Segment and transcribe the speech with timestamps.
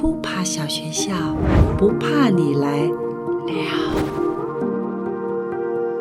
[0.00, 1.12] 扑爬小学校，
[1.76, 2.94] 不怕你来了。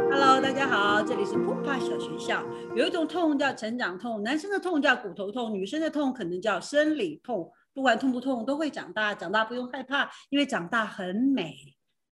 [0.09, 2.41] Hello，大家好，这里是扑爬小学校。
[2.73, 7.51] 有一种痛叫成长痛，男生的痛叫骨头痛，女生的痛可能叫生理痛。
[7.73, 11.53] 不管痛不痛，都会长大，长大不用害怕，因为长大很美。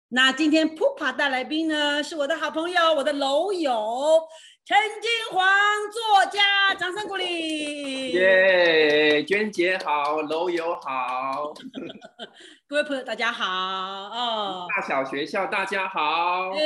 [0.10, 3.72] 那今天扑爬大来宾呢，是我的好朋友，我的楼友。
[4.68, 5.48] 陈金黄
[5.94, 8.12] 作家，掌声鼓励！
[8.12, 11.54] 耶，娟姐好，楼友好，
[12.68, 14.68] 各位朋友大家好哦。
[14.76, 16.52] 大小学校大家好。
[16.52, 16.60] 哎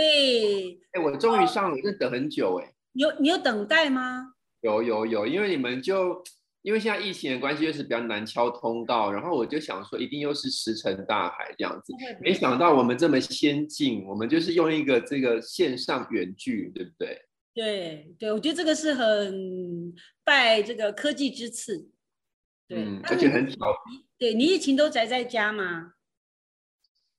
[0.94, 2.74] 哎，我终于上了，我等很久哎。
[2.94, 4.34] 有你有等待吗？
[4.62, 6.24] 有有有，因为你们就
[6.64, 11.94] 因为现在疫情的关系，就是比较难敲通道，然后我就想说，一定又是石沉大海这样子。
[12.20, 17.16] 没想到我们这么先进，我们就是用一个这个线上远距，对不对？
[17.54, 21.90] 对对，我觉得这个是很拜这个科技之赐，
[22.68, 23.58] 对，而且很巧。
[24.18, 25.94] 对你疫情都宅在家吗？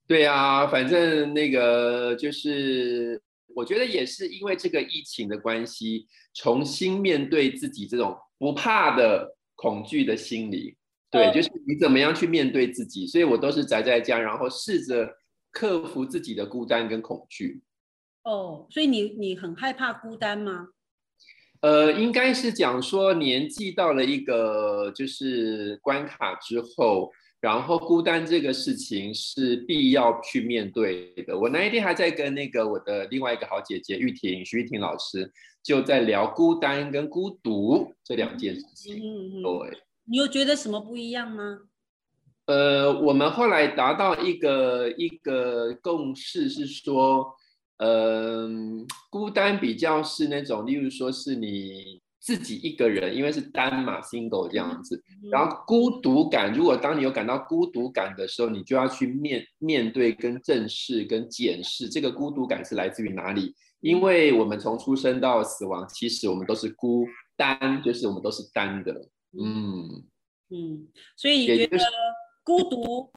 [0.07, 3.21] 对啊，反正那个就是，
[3.55, 10.75] 我觉得也是因为这个疫情的关系，重新面对自己这种不怕的恐惧的心理。
[11.11, 15.07] 对，就是你怎么样去面对自己，所以我都是宅在家，然后试着
[15.51, 17.61] 克服自己的孤单跟恐惧。
[18.23, 20.69] 哦，所以你你很害怕孤单吗？
[21.61, 31.37] 呃，应该是讲说年纪到了一个就是关卡之后，然后孤单这个事情是必要去面对的。
[31.37, 35.31] 我那一天还在跟那个我的另外一个好姐姐玉婷徐玉婷老师
[35.63, 38.97] 就在聊孤单跟孤独这两件事情。
[38.97, 39.43] 嗯嗯。
[39.43, 41.59] 对，你有觉得什么不一样吗？
[42.47, 47.35] 呃，我们后来达到一个一个共识是说。
[47.77, 55.03] 嗯，孤单比较是那种，例如说是你自己一个人，因为是单嘛，single 这样子。
[55.29, 63.53] 然后孤独感，如果当你有感到孤独感的时候，你就要去面面对、跟正视、跟检视这个孤独感是来自于哪里。
[63.81, 67.05] 因为我们从出生到死亡，其实我们都是孤
[67.35, 68.93] 单，就是我们都是单的。
[69.37, 70.05] 嗯
[70.49, 70.87] 嗯，
[71.17, 71.77] 所以你觉得
[72.45, 73.11] 孤独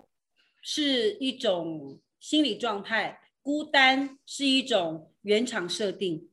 [0.62, 3.16] 是一种心理状态？
[3.46, 6.28] 孤单是一种原厂设定，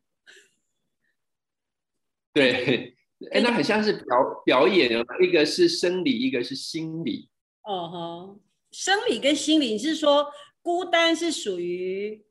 [2.33, 2.95] 对，
[3.29, 7.29] 哎，那很像是表表演啊，一个是生理，一个是心理。
[7.61, 8.41] 哦吼，
[8.71, 10.25] 生理跟心理，你是说
[10.63, 12.25] 孤单是属于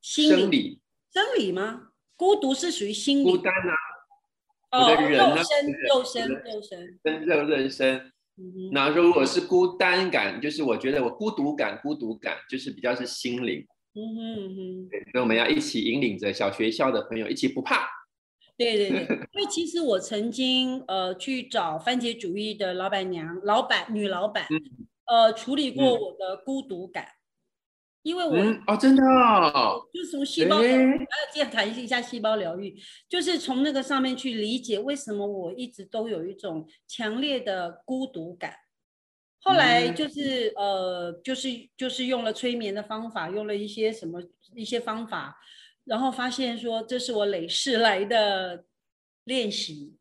[0.00, 0.80] 心理？
[1.12, 1.90] 生理吗？
[2.16, 3.24] 孤独是属于心理？
[3.24, 3.52] 孤单
[4.70, 8.12] 啊，哦，肉身，肉身，肉身，身肉肉身。
[8.72, 13.66] 那如果是孤单感，就是我觉得我孤独感，孤独感就是比较是心灵。
[13.98, 17.88] 嗯哼哼，所以我们要一起引领着小学校的朋友一起不怕。
[18.56, 19.00] 对对对，
[19.34, 24.46] 因为其实我曾经呃去找番茄主义的老板娘、老板女老板，
[25.06, 27.06] 呃处理过我的孤独感，
[28.02, 29.02] 因为我哦真的，
[29.92, 32.76] 就是从细胞疗愈，还要再谈一下细胞疗愈，
[33.08, 38.54] 就是从那个上面去理解为什么我一直都有一种强烈的孤独感。
[39.40, 44.20] 后来就是呃，就是就是用了催眠的方法，用了一些什么
[44.54, 45.38] 一些方法，
[45.84, 48.64] 然后发现说这是我累世来的
[49.24, 49.96] 练习。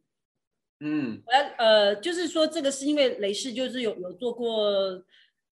[0.79, 5.03] 嗯，我要呃，就是说这个是因为累世就是有有做过，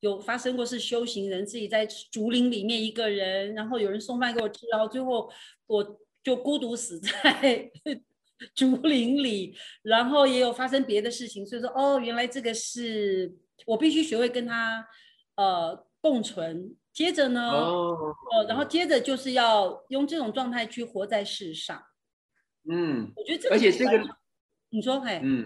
[0.02, 5.32] 有发生过是修行人自己在竹林里面一个人，然后有人送饭给我吃，然后最后
[5.68, 7.72] 我就孤独死在
[8.54, 13.34] 竹林里，然后也有发生别的事情，所以说哦，原来这个是。
[13.66, 14.88] 我必须学会跟他
[15.36, 21.84] 呃共存，接着呢，呃，然后接着就是要用这种状态去活在世上。
[22.70, 24.04] 嗯，我觉得这个，而且这个，
[24.70, 25.46] 你说，嘿，嗯，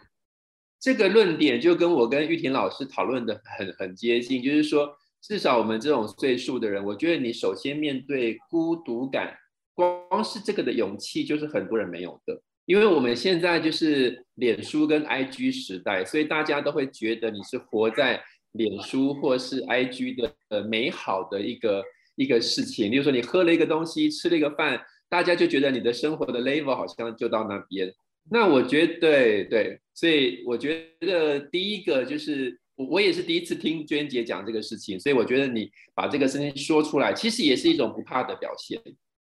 [0.80, 9.38] 这个论点就跟我跟玉婷老师讨论的很很接近，就是说，至少我们这种岁数的人，我觉得你首先面对孤独感，
[9.74, 12.42] 光是这个的勇气，就是很多人没有的。
[12.70, 18.22] 因为我们现在就是脸书跟 IG 时代，所以大家都会觉得你是活在
[18.52, 21.84] 脸书或是 IG 的呃美好的一个
[22.14, 22.92] 一个事情。
[22.92, 24.80] 例如说，你喝了一个东西，吃了一个饭，
[25.10, 27.92] 大家就觉得你的生活的 level 好像就到那边。
[28.30, 38.80] 那我觉得对对，所以我觉得第一个就是我我也是第一次听娟姐讲这个事情，所以我觉得你把这个事情说出来，其实也是一种不怕的表现。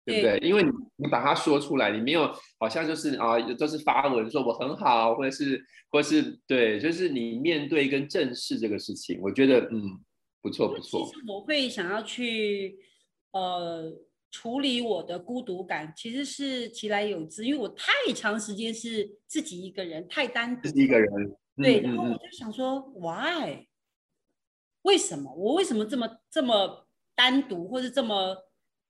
[0.05, 0.37] 对不对？
[0.39, 2.29] 因为你你把它说出来，你没有
[2.59, 9.99] 好像就是啊，都是发文说我很好，或者是或者是对，就是你面对跟正视这个事情，我觉得嗯
[10.41, 11.05] 不错不错。
[11.05, 12.77] 其实我会想要去
[13.31, 13.93] 呃
[14.31, 21.09] 处理我的孤独感，其实是其来有之，因为我太长时间是自己一个人，太单自己一个人。
[21.55, 23.67] 对，然后我就想说，why？
[24.81, 28.35] 为什么我为什么这么这么单独，或者这么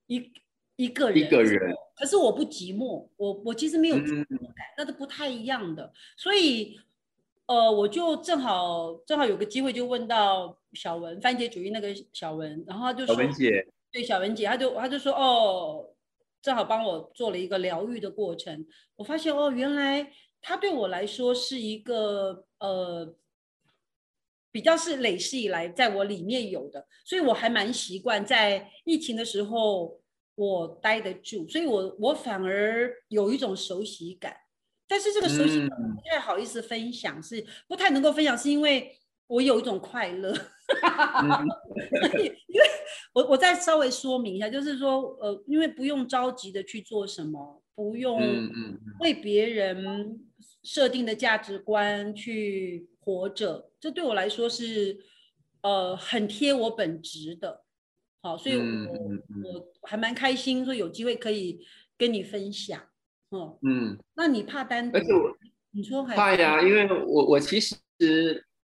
[0.06, 0.32] 一
[0.76, 1.18] 一个人？
[1.18, 1.74] 一个人。
[1.96, 5.92] 可是我不寂寞，我我其实没有寂寞感，那是不太一样的。
[6.16, 6.78] 所以，
[7.46, 15.94] 呃，我就正好正好有个机会，就问到小文，番茄主义那个小文，然后他就说，小文姐，对，小文姐，他就他就说，哦，
[16.42, 18.66] 正好帮我做了一个疗愈的过程。
[18.96, 23.14] 我发现，哦，原来他对我来说是一个呃。
[24.50, 30.00] 比较是累世以来在我里面有的，所以我还蛮习惯在疫情的时候
[30.34, 34.34] 我待得住，所以我我反而有一种熟悉感。
[34.86, 38.96] 但是这个熟悉感不太好意思分享，是不太能够分享，是因为
[39.26, 40.30] 我有一种快乐。
[42.48, 42.66] 因为
[43.12, 48.20] 我我再稍微说明一下，就是说呃，因为不用着急的去做什么，不用
[49.00, 50.20] 为别人
[50.62, 52.88] 设定的价值观去。
[53.06, 54.98] 活着，这对我来说是，
[55.60, 57.63] 呃，很贴我本职的，
[58.24, 58.62] 好，所以我
[59.82, 61.60] 我还蛮开心，说有机会可以
[61.98, 62.80] 跟你分享，
[63.28, 64.96] 哦，嗯，那你怕单独？
[64.96, 65.30] 而且我，
[65.72, 67.76] 你说怕呀，因为我我其实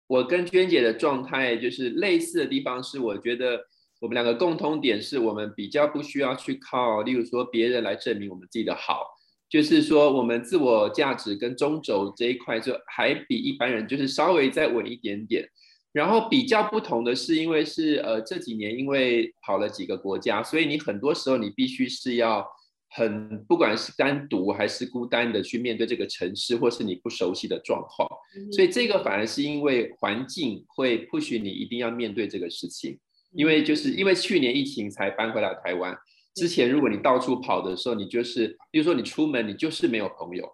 [0.06, 3.58] 我跟娟姐的状态就是类似的地方是，我觉得
[3.98, 9.04] 我们两个共通点是我们比较不需要去靠，例如说别人来证明我们自己的好。
[9.48, 15.44] 就是说，我们自我价值跟中轴这一块，就还比一般人就是稍微再稳一点点。
[15.92, 22.46] 然后比较不同的是，因为是呃这几年因为跑了几个国家，所以你很多时候你必须是要
[22.90, 28.08] 很不管是单独还是孤单的去面对这个城市，或是你不熟悉的状况。
[28.52, 32.98] 所以这个反而是因为环境会不许你一定要面对这个事情，
[33.32, 35.96] 因为就是因为去年疫情才搬回来台湾。
[36.36, 40.48] 之前如果你到处跑的时候，你就是，比如说你出门，你就是没有朋友。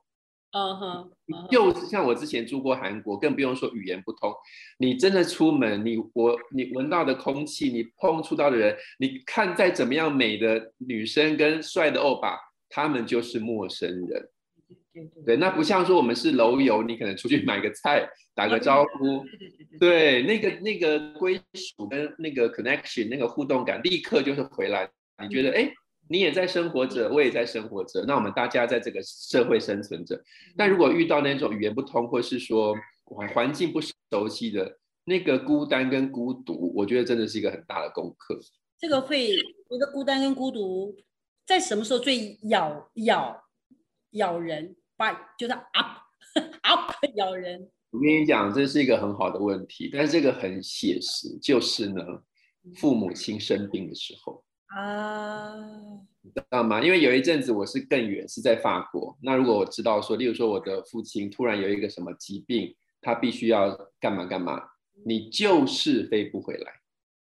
[0.56, 1.10] 嗯哼，
[1.50, 4.32] 就是像我之前住过韩国，更不用说语言不通。
[4.78, 12.38] 你真的出门，你我你闻到的空气，你碰触到的人，你看再怎么样美的女生跟帅的欧巴，
[12.70, 14.28] 他们就是陌生人。
[15.26, 19.22] 对，那不像说我们是楼友，你可能出去买个菜，打个招呼。
[19.78, 24.88] 对，那个那个归属跟那个 connection，那个互动感，立刻就是回来。
[25.22, 25.70] 你觉得哎，
[26.08, 30.20] 你也在生活着，我也在生活着，那我们大家在这个社会生存着。
[30.56, 32.74] 但如果遇到那种语言不通，或是说
[33.34, 38.38] 环境不熟悉的那个孤单跟孤独，我觉得真的是一个很大的功课。
[38.78, 39.30] 这个会，
[39.68, 40.96] 我的孤单跟孤独
[41.46, 43.44] 在什么时候最咬咬
[44.12, 44.76] 咬人？
[44.98, 46.00] 把就是 up
[46.62, 47.70] up 咬人。
[47.90, 52.02] 我跟你讲，这是一个很好的问题，但是这个很写实，就是呢，
[52.76, 54.42] 父母亲生病的时候。
[54.66, 55.54] 啊，
[56.22, 56.82] 你知道吗？
[56.82, 59.16] 因为有一阵子我是更远，是在法国。
[59.22, 63.70] 那如果我知道说，例如说我的父亲突然有一个什么疾病，他必须要
[64.00, 64.60] 干嘛干嘛，
[65.04, 66.72] 你就是飞不回来。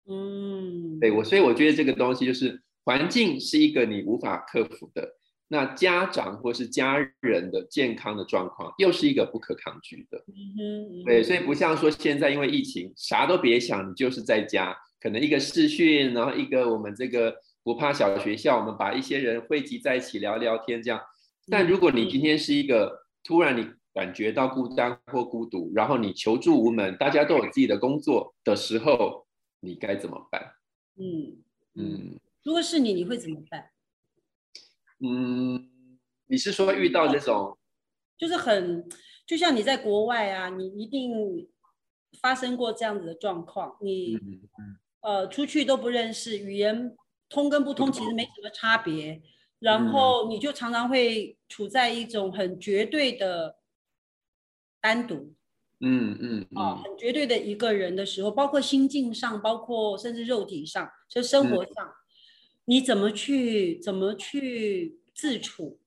[0.10, 5.16] 嗯，对我，所以我觉得这个东西就是环境是一个你无法克服的。
[5.50, 10.18] 那家长或是家人的健康的状况又是一个不可抗拒的。
[10.28, 14.76] 嗯对，所以不像说现在因为疫情啥都别想，你就是在家。
[15.00, 17.34] 可能一个视讯，然后一个我们这个
[17.64, 21.00] 不怕小学校，我们把一些人汇集在一起聊聊天，这样。
[21.50, 29.28] 但如果你今天是一个突然你感觉到孤单或孤独，然后你求助无门，大家都有自己的工作的时候，
[29.62, 30.42] 你该怎么办？
[31.00, 31.38] 嗯
[31.76, 33.70] 嗯，如果是你，你会怎么办？
[35.00, 35.70] 嗯，
[36.28, 37.58] 你是说遇到这种，
[38.18, 38.88] 就是很，
[39.26, 41.48] 就像你在国外啊，你一定
[42.22, 44.18] 发生过这样子的状况，你。
[45.02, 46.94] 呃，出去都不认识，语言
[47.30, 49.22] 通跟不通其实没什么差别。
[49.60, 53.58] 然后你就常常会处在一种很绝对的
[54.82, 55.34] 单独，
[55.80, 61.94] 嗯嗯啊，很绝对的一个人的时候，包括心境上，包括甚至肉体上，就生活上，
[62.68, 65.80] 你怎么去怎么去自处？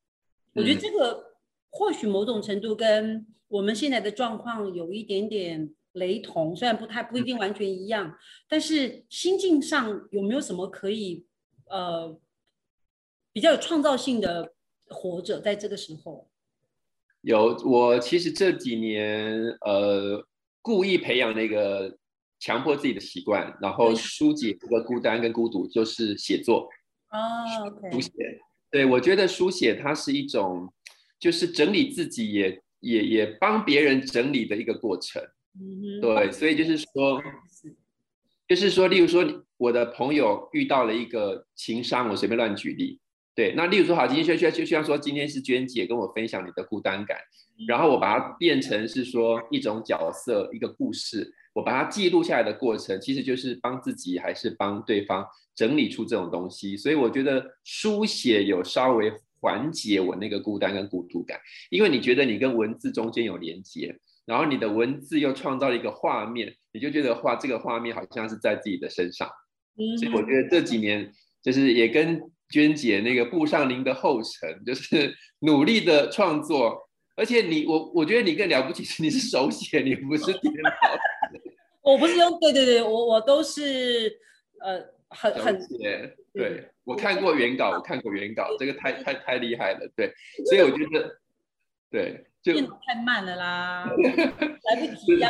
[0.55, 1.37] 我觉得这个
[1.71, 5.75] 或许某种程度跟我们现在的状况有一点点。
[5.95, 8.17] 雷同，虽然不太不一定完全一样，
[8.49, 11.27] 但是心境上有没有什么可以
[11.69, 12.17] 呃
[13.33, 14.55] 比较有创造性的
[14.87, 15.41] 活着？
[15.41, 16.31] 在这个时候，
[17.23, 19.35] 有我其实这几年
[19.67, 20.25] 呃
[20.63, 21.99] 故意培养那个
[22.41, 26.69] 强迫自己的习惯，然后疏解这个孤单跟孤独，就是写作
[27.09, 27.21] 啊，
[27.93, 28.11] 书写。
[28.71, 30.73] 对我觉得书写它是一种
[31.19, 35.23] 就是整理自己，也也也帮别人整理的一个过程。
[36.01, 37.21] 对，所以就是说，
[38.49, 39.25] 就是说，例如说，
[39.57, 43.01] 我的朋友遇到了一个情商，我随便乱举例。
[43.35, 47.19] 对，那例如说，好，今天需要就需要说，今天是娟姐跟我分享你的孤单感，
[47.67, 56.76] 然后我把它变成是说一种角色，一个故事，把它记录下来的过程，其实就是帮自己还是帮对方整理出这种东西。
[56.76, 61.38] 所以我觉得书写有稍微缓解我那个孤单跟孤独感，
[61.71, 69.29] 因为你觉得你跟文字中间有连接，然后你的文字又创造了一个画面，你就觉得画这个画面好像是在自己的身上。
[69.99, 71.11] 所以我觉得这几年
[71.43, 76.76] 就是也跟娟姐那个步上您的后尘，就是努力的创作，
[77.17, 80.71] 而且你我我觉得你更了不起是你是手写，你不是电脑。
[81.93, 84.11] 我不是用对对对，我我都是
[84.61, 90.13] 呃很很写，对我看过原稿，我看过原稿，这个太太太厉害了，对，
[90.47, 91.19] 所以我觉得
[91.91, 92.25] 对。
[92.43, 95.29] 就太慢了啦， 来不及呀。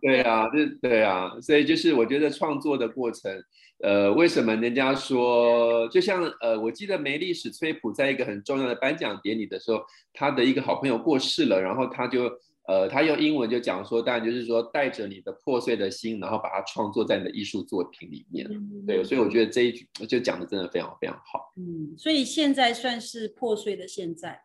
[0.00, 3.30] 对啊，就对啊，所以就是我觉得创作的过程，
[3.82, 12.32] 呃，为什么人家说，就像呃，我记得梅丽史崔普在一个很重要的颁奖典礼的时候，他的一个好朋友过世了，然后他就
[12.70, 18.48] 呃，他用英文就讲说，当然就是说带着你的破碎的心，然后把它创作在你的艺术作品里面。
[18.86, 21.52] 对，所以我觉得这一句就讲的真的非常非常好。
[21.56, 24.40] 嗯，所以现在算是破碎的现在。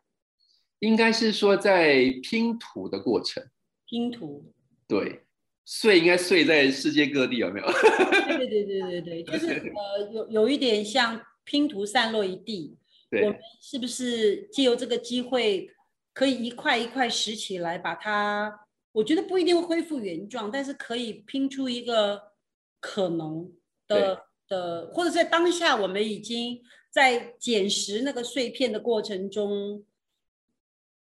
[0.80, 3.40] 应该是说在拼图的过程，
[3.88, 4.52] 拼图，
[4.88, 5.22] 对，
[5.64, 7.66] 碎应该碎在世界各地，有没有？
[8.36, 12.76] 对对对对对就是呃，有有一点像拼图散落一地，
[13.22, 15.70] 我们是不是借由这个机会，
[16.16, 22.32] 可以一块一块拾起来，把它，我觉得不一定会恢复原状，但是可以拼出一个
[22.80, 23.52] 可能
[23.86, 26.58] 的的，或者在当下，我们已经
[26.90, 29.84] 在捡拾那个碎片的过程中。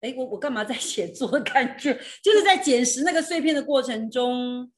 [0.02, 1.30] 哎，我我干嘛在写作？
[1.40, 4.70] 感觉 就是在捡拾那个碎片的过程中，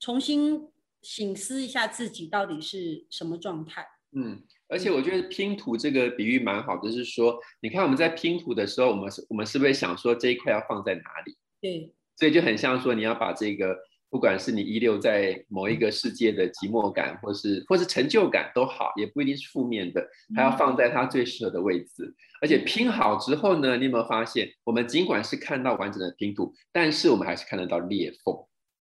[0.00, 0.66] 重新
[1.02, 3.86] 醒思一下自己到底是什么状态。
[4.12, 11.36] 嗯，而且我觉得拼图这个比喻蛮好的，是说，你看我们在拼图的时候，我们是，我们是不是想说这一块要放在哪里？
[11.60, 13.76] 对，所以就很像说，你要把这个。
[14.10, 20.02] 不管是你遗留在某一个世界的寂寞感，或是或是成就感都好，也不一定是负面的，
[20.34, 22.14] 还要放在它最适合的位置。
[22.40, 28.34] 而且拼好之后呢，你有没有发现，我们尽管是看到完整的拼图，但是我们还是看得到裂缝。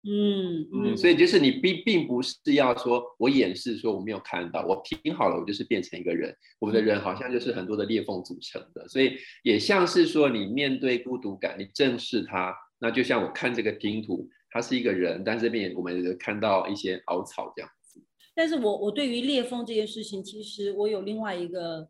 [0.03, 6.35] 嗯嗯，所以就是你并并不是要说我掩饰说我没有看到，我拼好了，我就是变成一个人。
[6.59, 14.29] 我们的人好像就是很多的裂缝组成的，所以也像是说你面对孤独感，你正视它，那就像我看这个拼图。
[14.51, 18.01] 他是一个人，但这边我们看到一些凹槽这样子。
[18.33, 21.87] 但是我我对于裂缝这件事情，其实我有另外一个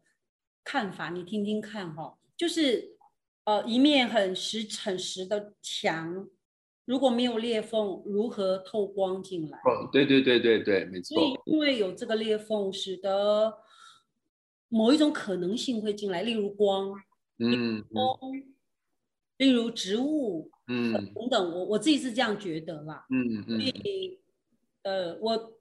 [0.66, 2.18] 看法，你听听看哈。
[2.36, 2.98] 就是
[3.46, 6.28] 呃，一面很实很实的墙，
[6.90, 9.60] 如果没有裂缝，如何透光进来？
[9.60, 11.14] 哦，对对对对对，没错。
[11.14, 13.54] 所以因为有这个裂缝，使得
[14.70, 16.92] 某一种可能性会进来，例如光，
[17.38, 18.18] 嗯，风，
[19.38, 20.50] 例如植物。
[20.68, 23.06] 嗯，等等，我我自己是这样觉得啦。
[23.12, 23.62] 嗯嗯。
[23.62, 24.20] 所以，
[24.82, 25.60] 呃，我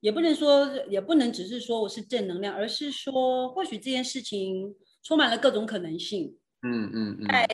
[0.00, 6.36] 也不能说，也不能只是说我是正能量，而是说，或许这件事情充满了各种可能性。
[6.60, 7.26] 嗯嗯嗯。
[7.28, 7.48] 在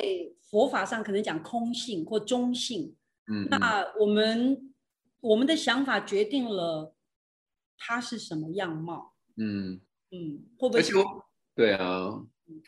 [0.51, 2.97] 佛法上可能讲空性或中性。
[3.27, 3.49] 嗯。
[3.51, 4.75] 那我们
[5.21, 6.95] 我们的想法决定了
[7.77, 9.15] 它是什么样貌。
[9.37, 10.45] 嗯嗯。
[10.59, 10.83] 会不会？
[11.55, 12.09] 对啊，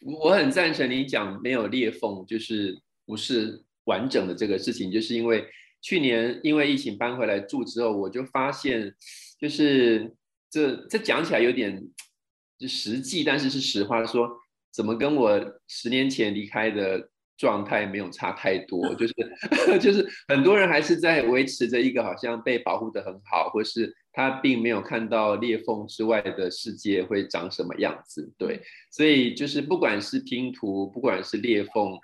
[0.03, 3.65] 我很赞成你讲没有裂缝，就是不是。
[3.87, 5.47] 完整的这个事情，就是因为
[5.83, 8.95] 去年因为疫情搬回来住之后，我就发现，
[9.39, 10.17] 就是
[10.49, 11.87] 这这讲起来有点
[12.59, 14.27] 就实际，但是是实话说，
[14.73, 19.15] 怎么跟我十年前离开的状态没有差太多， 就是
[19.81, 28.33] 就是很多人还是在维持着一个好像被保护的很好，或是他并没有看到裂缝之外的世界会长什么样子。
[28.39, 28.61] 对，
[28.91, 31.99] 所以就是不管是拼图，不管是裂缝，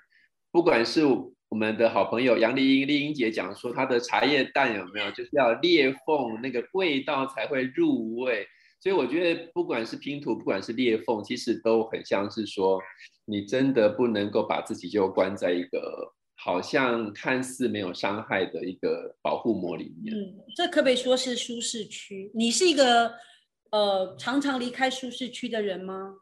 [0.51, 1.01] 不管是。
[1.51, 8.47] 我们的好朋友杨丽英丽英姐讲说，她的茶叶蛋有没有就是要裂缝，那个味道才会入味。
[8.81, 12.81] 所以我觉得，不管是拼图，不管是裂缝，其实都很像是说，
[13.25, 20.17] 你真的不能够把自己就关在一个好像看似没有伤害的一个保护膜里面。
[20.17, 22.31] 嗯，这可不可以说是舒适区？
[22.33, 23.13] 你是一个
[23.71, 26.15] 呃常常离开舒适区的人吗？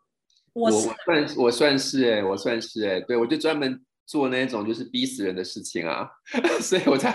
[0.54, 3.82] 我算我算是哎，我算是哎，对我就专门。
[4.10, 6.10] 做那种就是逼死人的事情啊，
[6.62, 7.14] 所以我才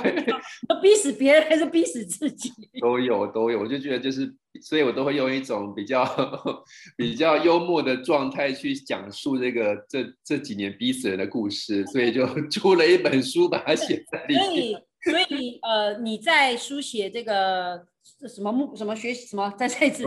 [0.80, 2.48] 逼死别人还是逼死自己
[2.80, 6.04] 都有都有，我就觉得就是，所以我都会用一种比较
[6.96, 14.44] 比较幽默的状态去讲述这个这这几年逼死人的故事，所以就出了一本书把它写在里面。
[14.44, 17.86] 所以所以呃，你在书写这个
[18.28, 20.04] 什么目什么学什么再再一次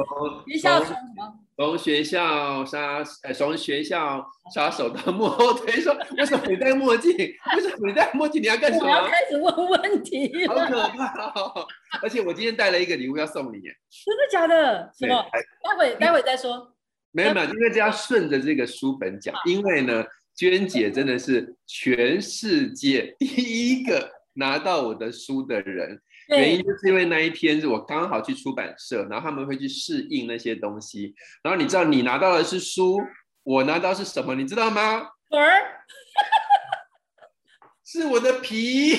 [0.48, 7.12] 学校从什么从学校杀呃从学校杀手到幕后推手为什么你戴墨镜？
[7.16, 8.42] 为什么你戴墨镜？
[8.42, 8.86] 你要干什么？
[8.86, 11.68] 我要开始问问题好，可怕、哦！
[12.02, 14.92] 而且我今天带了一个礼物要送你耶，真的假的？
[14.98, 15.26] 什么？
[15.32, 16.76] 对待会待会再说。
[17.12, 20.04] 没有没有，因为这要顺着这个书本讲，因为呢，
[20.36, 33.00] 娟姐真的是全世界第一个拿到我的书的人，原因，就是因为那一天是我刚好去出版社，然后他们会去试印那些东西，然后你知道你拿到的是书，
[33.44, 35.08] 我拿到是什么，你知道吗？
[37.86, 38.96] 是我的皮。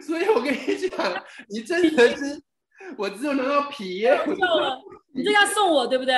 [0.00, 0.56] 所以我跟你
[0.88, 2.42] 讲，你真的是，
[2.96, 4.06] 我只有拿到皮
[5.14, 6.14] 你这要送我对不对？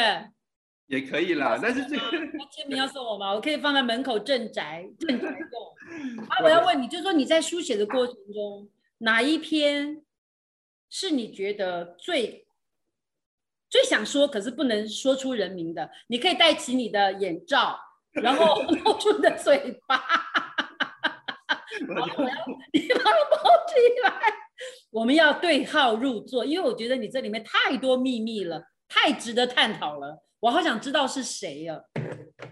[0.87, 2.02] 也可以啦，但是这个。
[2.02, 2.11] 要
[2.50, 3.32] 签名要送我吗？
[3.32, 5.73] 我可以放在门口镇宅镇宅用。
[6.28, 10.02] 啊， 我要问你，就是说你在书写的过程中，哪一篇
[10.90, 12.46] 是你觉得最
[13.68, 15.90] 最想说，可是不能说出人名的？
[16.08, 17.78] 你可以戴起你的眼罩，
[18.12, 19.96] 然后 露出你的嘴巴，
[21.88, 22.36] 然后我要
[22.72, 23.36] 你把它包
[23.66, 24.34] 起来。
[24.90, 30.24] 我们要对号入座，因为我觉得你这里面太多秘密了，太值得探讨了。
[30.38, 31.80] 我好想知道是谁呀、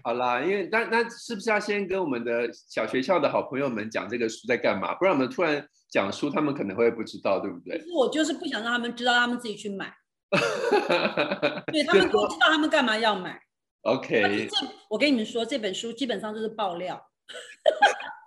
[0.01, 4.93] 好啦，因为那那是不是要先跟我们的小学校的好朋友们讲这个书在干嘛？
[4.95, 7.83] 不然我们突然讲书，他们可能会不知道，对不对可？
[7.83, 9.93] 是我就是不想让他们知道，他们自己去买。
[11.71, 13.39] 对他们都知道他们干嘛要买。
[13.83, 14.57] OK，这
[14.89, 16.99] 我跟你们说，这本书基本上就是爆料。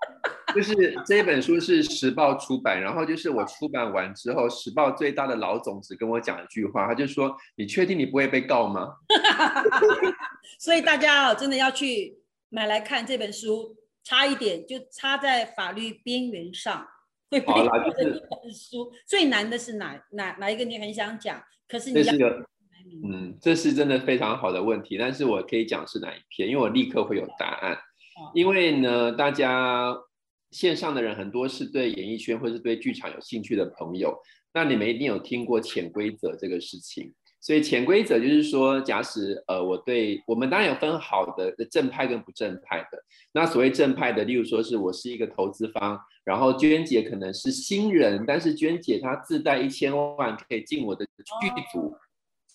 [0.56, 8.94] 就是这本书是时报出版，然后就是我出版完之后，时报最大的老总只跟我讲一句话，他就说：“你确定你不会被告吗
[10.58, 12.16] 所以大家哦，真的要去
[12.48, 16.86] 买来看这本书，差一点就差在法律边缘上，
[17.30, 18.90] 会被好啦告的就是一本书。
[19.06, 22.28] 最难的是哪哪哪一个你很想讲，可是？”你要
[23.04, 28.30] 嗯，这是真的非常好的问题，但是我可以讲是哪一篇，因为我立刻会有答案哦。
[28.32, 29.92] 因为呢，大家
[30.56, 34.16] 线上的人很多是对演艺圈或是对剧场有兴趣的朋友，
[34.54, 37.12] 那你们一定有听过潜规则这个事情。
[37.42, 42.98] 所以潜规则就是说，假使呃，我对我们当然有分好的正派跟不正派的。
[43.32, 51.12] 那所谓正派的，例如说是我是一个投资方，然后娟姐可能是新人，但是娟姐她自带一千万可以进我的剧
[51.70, 51.94] 组。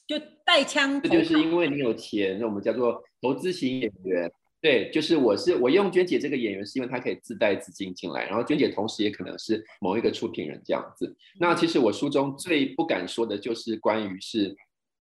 [0.08, 4.30] 就带枪这就是因为你有钱，那我们叫做投资型演员。
[4.62, 11.16] 对，就是我是我用娟姐这个演员，是因为她可以自带资金进来，然后娟姐同时也可能是某一个出品人这样子。
[11.40, 14.56] 那其实我书中最不敢说的就是关于是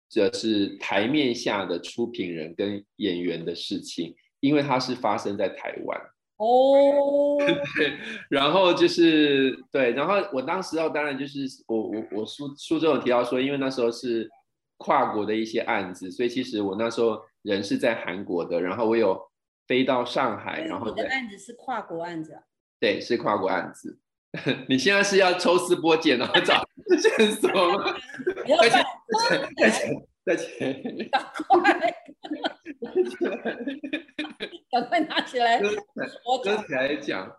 [0.08, 6.00] 这是台面下的出品人跟演员的事情，因为它是发生在台湾。
[6.40, 7.36] 哦，
[8.30, 14.26] 然后就是对，然后我当时候当然就是我我我书书中有提到说，因为那时候是
[14.78, 19.20] 跨国的一些案子，所以其实我那时候人是在韩国的，然后我有
[19.70, 22.42] 飞到上海，然后你的案子是跨国案子啊，
[22.80, 24.00] 对是跨国案子。
[24.68, 26.66] 你现在是要抽丝剥茧，然后找
[26.98, 27.94] 线索吗？
[28.42, 28.82] 不要而且
[29.30, 31.94] 办，再钱再钱，赶快，
[34.72, 37.32] 赶快拿起来，我说起来讲，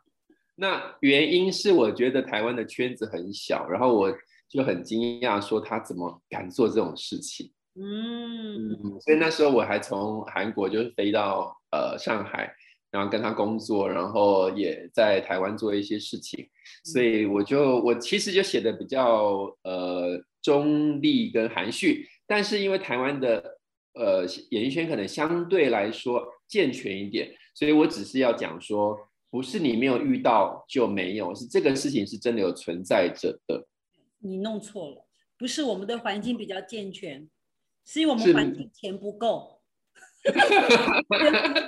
[0.55, 4.09] 那原因是我觉得台湾的圈子很小，然后我
[4.47, 7.51] 就很惊讶，说他怎么敢做这种事情。
[7.75, 12.53] 嗯，嗯，所以那时候我还从韩国就是飞到呃上海，
[12.89, 16.47] 然后跟他工作，然后也在台湾做一些事情，
[16.84, 23.57] 所以我就我其实就写的比较呃中立跟含蓄，但是因为台湾的
[23.93, 28.97] 呃演艺圈可能相对来说健全一点，所以我只是要讲说，
[29.29, 33.65] 不是你没有遇到就没有，是这个事情是真的有存在着的。
[34.19, 35.07] 你弄错了，
[35.38, 37.29] 不是我们的环境比较健全，
[37.86, 39.61] 是因为我们环境钱不够，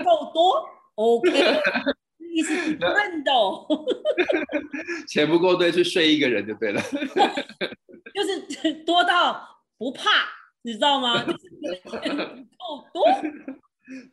[0.04, 1.30] 够多，OK，
[2.34, 3.68] 意思是认的哦，
[5.08, 6.82] 钱不够对，去睡一个人就对了。
[8.13, 10.10] 就是多到不怕，
[10.62, 11.24] 你知道吗？
[11.24, 11.39] 就是
[11.89, 13.06] 钱 不够多。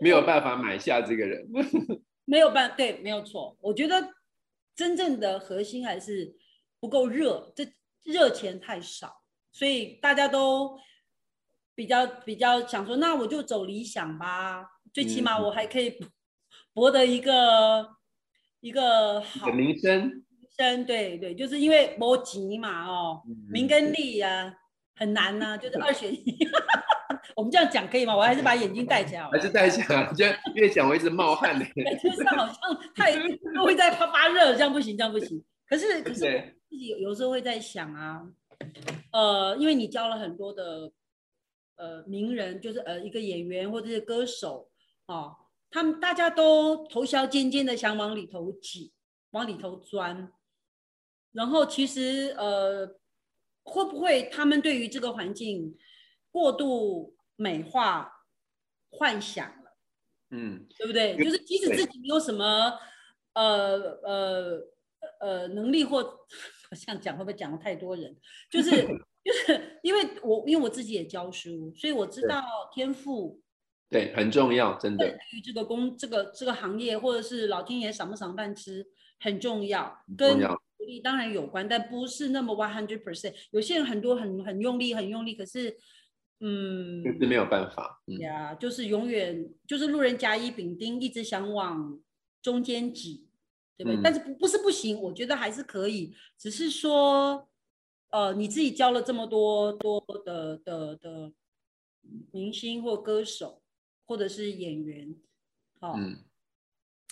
[0.01, 1.47] 没有办法买下这个人。
[2.25, 3.57] 没有办对，没有错。
[3.61, 4.15] 我觉得
[4.75, 6.35] 真正的核心还是
[6.81, 7.67] 不够热，这
[8.05, 9.23] 热钱太少，
[9.53, 10.79] 所以大家都
[11.81, 15.99] 比较比较想说，那我就走理想吧，最起码嗯我还可以
[16.75, 17.89] 博得一个
[18.61, 20.23] 一个好的名声，
[20.59, 20.85] 生。
[20.85, 24.55] 对对，就是因为没钱嘛，哦，嗯名跟利呀、
[24.95, 26.23] 很难呐、就是二选一。
[27.35, 28.15] 我们这样讲可以吗？
[28.15, 31.65] 我还是把眼睛戴起来好了还是在讲，就越讲我一直冒汗的。
[31.65, 32.57] 就是好像
[32.95, 33.11] 太
[33.55, 35.43] 都会在发发热，这样不行，这样不行。
[35.67, 38.21] 可是可是自己有时候会在想啊，
[39.13, 40.93] 呃，因为你教了很多的
[41.81, 44.71] 呃名人，就是呃一个演员或者是歌手
[45.07, 45.35] 啊，
[45.71, 48.93] 他们大家都头削尖尖的想往里头挤，
[49.31, 50.31] 往里头钻，
[51.33, 52.87] 然后其实呃
[53.63, 55.77] 会不会他们对于这个环境
[56.31, 58.13] 过度美化
[58.91, 59.77] 幻想了？
[60.31, 61.17] 嗯，对不对？
[61.17, 62.79] 就是即使自己没有什么
[63.33, 64.61] 呃呃
[65.21, 68.17] 呃能力或我这样讲会不会讲了太多人？
[68.51, 68.87] 就是
[69.23, 73.41] 就是因为我因为我自己也教书，所以我知道天赋
[73.91, 78.87] 对，很重要，真的对于这个工这个这个行业或者是老天爷赏不赏饭吃
[79.19, 83.35] 很重要，跟重要努力当然有关，但不是那么 one hundred percent。
[83.51, 85.77] 有些人很多很很用力很用力，可是
[86.41, 87.03] 嗯。
[87.05, 88.03] 就是没有办法。
[88.07, 92.01] 嗯，呀就是永远就是路人甲乙丙丁，一直想往
[92.41, 93.29] 中间挤，
[93.77, 93.97] 对不对？
[93.97, 97.50] 嗯但是不不是不行，我觉得还是可以，只是说，
[98.11, 101.33] 呃，你自己教了这么多多的的的
[102.33, 103.63] 明星或歌手，
[104.07, 105.15] 或者是演员，
[105.81, 106.25] 哦，嗯，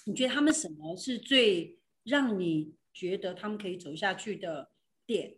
[0.06, 4.70] 你觉得他们什么是最让你觉得他们可以走下去的
[5.06, 5.36] 点？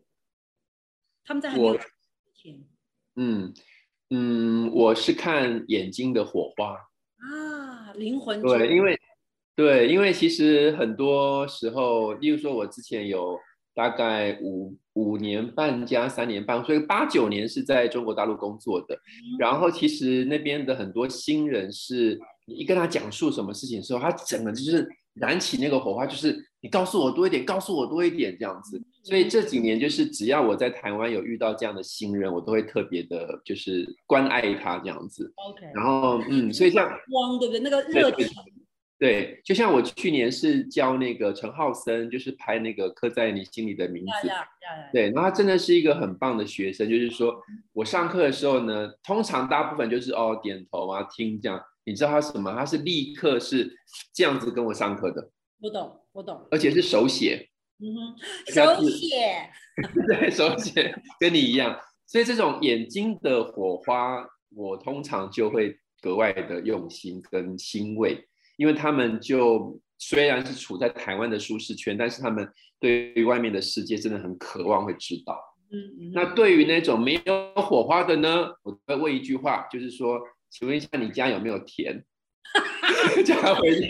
[1.25, 1.85] 他们在还没有之
[2.35, 2.65] 前
[3.17, 3.53] 嗯
[4.09, 6.75] 嗯，我是看眼睛的火花。
[7.19, 8.99] 啊，灵魂对，因为
[9.55, 13.39] 对，因为其实很多时候，例如说，我之前有
[13.75, 18.99] 大概五五年半加三年半，所以八九年是在中国大陆工作的。
[19.39, 28.83] 然后其实那边的很多新人是，你一跟他讲述什么事情的时候，他整个就是燃起那个火花，就是你告诉我多一点，告诉我多一点这样子。
[29.03, 35.33] 所以这几年就是只要我在台湾有遇到这样的新人，我都会特别的，就是关爱他这样子。
[35.37, 37.61] OK，然后嗯，所以像光对不对？
[37.61, 38.27] 那个热情，
[39.01, 44.29] 对，就像我去年是教那个陈浩森，就是拍那个刻在你心里的名字。
[44.93, 47.35] 对，然后他真的是一个很棒的学生，就是说
[47.73, 52.55] 我上课的时候呢，通常大部分就是哦点头啊听这样，你知道他什么？
[52.55, 53.75] 他是立刻是
[54.13, 55.31] 这样子跟我上课的，
[55.63, 56.47] 我懂，我懂。
[56.51, 58.17] 而且是手写，嗯哼，
[58.53, 59.51] 手写，
[60.09, 61.75] 对手写跟你一样，
[62.07, 68.29] 所以这种眼睛的火花，我通常就会格外的用心跟欣慰，
[68.61, 72.47] 因为他们就虽然是处在台湾的舒适圈，但是他们
[72.79, 75.35] 对于外面的世界真的很渴望会知道。
[75.73, 76.13] 嗯嗯。
[76.13, 80.21] 那对于那种没有火花的呢，我会问一句话，就是说，
[80.51, 82.05] 请问一下你家有没有田？
[83.25, 83.89] 叫他回去，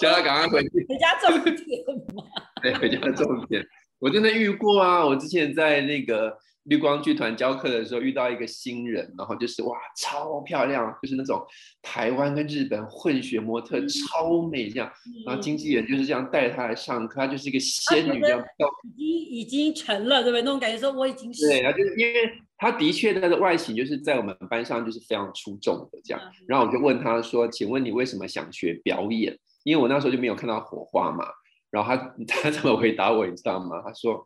[0.00, 0.86] 叫他赶快回去。
[0.88, 2.22] 回家种田嘛。
[2.62, 3.66] 对，回家种田。
[3.98, 5.04] 我真的遇过啊！
[5.04, 11.44] 我之前在那个绿光剧团教课的时候，遇到一个新人，然后就是哇，超漂亮，就是那种
[11.82, 14.90] 台湾跟日本混血模特，嗯超美这样。
[15.26, 20.42] 然后经纪人就是这样带她来上课，她就是一个仙女这样飘已经已经成了，对不对？
[20.42, 31.24] 那种感觉说我已经是对，然后就是因为她的确她的外形就是在我们班上就是非常出众的这样，嗯然后我就问她说：“请问你为什么想学表演？”因为我那时候就没有看到火花嘛。
[31.70, 33.80] 然后她她 怎么回答我，你知道吗？
[33.84, 34.22] 她说：“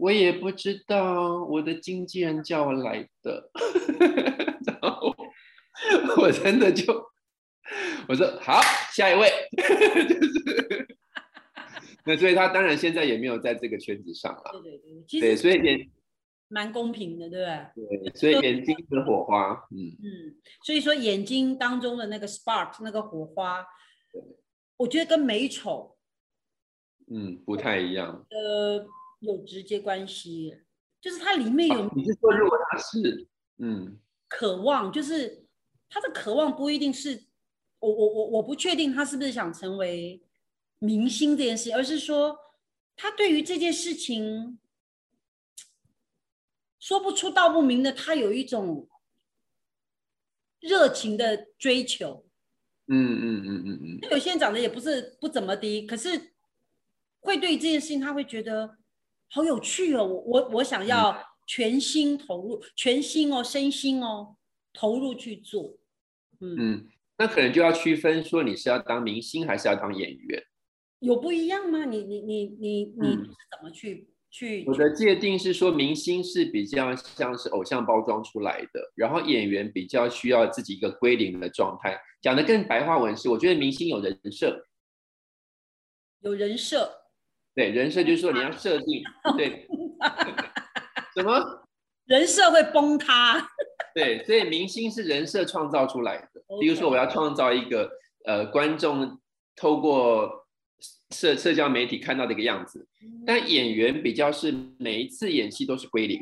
[0.00, 3.50] 我也不知道，我的经纪人叫我来的。
[4.66, 5.14] ”然后
[6.22, 6.84] 我真的就
[8.08, 8.60] 我说好，
[8.92, 9.28] 下一位，
[10.08, 10.96] 就是
[12.04, 14.50] 那所以他当然现在也没有在这个圈子上了。
[14.52, 15.90] 对对对，其对，实所以眼
[16.48, 17.44] 蛮公平的，对不
[17.76, 18.10] 对？
[18.10, 20.34] 对，所以眼睛的火花，嗯，嗯，
[20.64, 23.64] 所以说眼睛当中的那个 spark 那个火花，
[24.78, 25.96] 我觉得跟美丑
[27.12, 28.26] 嗯，不太一样。
[28.30, 28.86] 呃
[29.20, 30.58] 有直接关系，
[31.00, 33.28] 就是它里面有哦你是说，如果他是，
[33.58, 35.46] 嗯渴望，就是
[35.88, 37.24] 他的渴望不一定是
[37.78, 40.22] 我我我我不确定他是不是想成为
[40.78, 42.36] 明星这件事，而是说
[42.96, 44.58] 他对于这件事情
[46.78, 48.88] 说不出道不明的，他有一种
[50.60, 52.26] 热情的追求。
[52.86, 56.32] 嗯嗯嗯嗯嗯，有些人长得也不是不怎么的，可是
[57.20, 58.78] 会对这件事情他会觉得
[59.30, 61.16] 好有趣哦，我我我想要
[61.46, 64.36] 全心投入，全心哦，身心哦，
[64.72, 65.78] 投入去做。
[66.40, 70.42] 嗯，嗯，那可能就要区分说你是要当明星还是要当演员。
[70.98, 71.84] 有不一样吗？
[71.84, 73.16] 你你你你你
[73.50, 74.64] 怎么去去？
[74.66, 81.98] 我的界定是说，明星是比较像是偶像包装出来的，然后演员比较需要自己一个归零的状态。
[82.20, 84.66] 讲的更白话文是，我觉得明星有人设，
[86.20, 86.99] 有人设，
[87.54, 89.02] 对，人设就是说你要设定，
[89.36, 89.66] 对，
[91.14, 91.66] 什么？
[92.06, 93.48] 人设会崩塌。
[93.94, 96.42] 对，所以明星是人设创造出来的。
[96.60, 97.90] 比如说，我要创造一个
[98.24, 99.20] 呃，观众
[99.56, 100.46] 透过
[101.10, 102.86] 社社交媒体看到的一个样子，
[103.26, 106.20] 但演员比较是每一次演戏都是归零。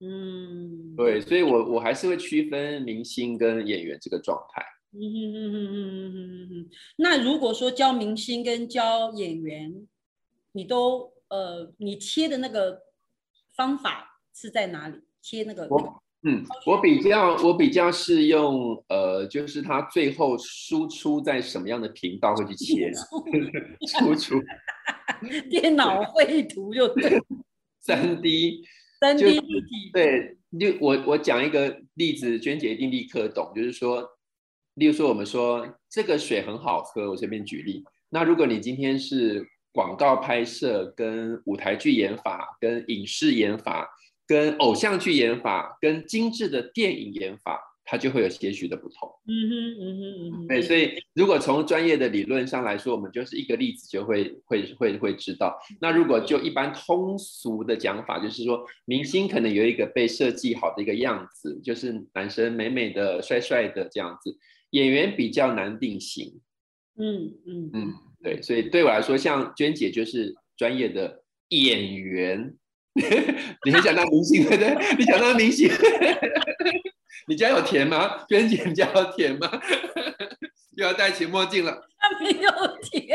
[0.00, 4.62] 嗯，对，所以我我还是会区分明星跟演员这个状态。
[4.92, 9.86] 嗯嗯嗯嗯嗯嗯嗯那如果说教明星跟教演员，
[10.56, 12.80] 你都呃，你切的那个
[13.54, 14.98] 方法是在哪里？
[15.20, 15.66] 切那个？
[15.68, 22.90] 我嗯，我比较我比较是用呃，就是它最后输出在什么样的频道会去切，
[24.00, 24.40] 输出
[25.50, 27.20] 电脑绘图就对，
[27.80, 28.64] 三 D。
[28.98, 33.52] 三 D 立体对，就我我讲一个例子，娟姐一定立刻懂。
[33.54, 34.02] 就是说，
[34.74, 37.84] 例如说，我们说这个水很好喝，我随便举例。
[38.08, 43.86] 那如果你今天是广告拍摄、跟舞台剧演法、跟影视演法、
[44.26, 47.60] 跟偶像剧演法、跟精致的电影演法。
[47.88, 49.08] 它就会有些许的不同。
[49.28, 50.48] 嗯哼，嗯哼，嗯哼。
[50.48, 55.56] 对，所以如果从专业的理论上来说，我们就是一个例子就会会会会知道。
[55.80, 64.36] 那如果就一般通俗的讲法，就是说明星可能有一个被设计好的一个样子，就是男生美美的、帅帅的这样子。
[64.70, 66.40] 演员比较难定型。
[66.98, 67.94] 嗯嗯嗯，
[68.26, 72.56] 对，所以对我来说，像娟姐就是专业的演员。
[73.64, 74.96] 你很想当明星对不对？
[74.98, 75.70] 你想当明星。
[77.28, 78.26] 你家有田吗？
[78.28, 79.48] 娟姐你家有田吗？
[80.76, 81.86] 又要戴起墨镜了。
[82.20, 82.50] 没有
[82.82, 83.06] 田。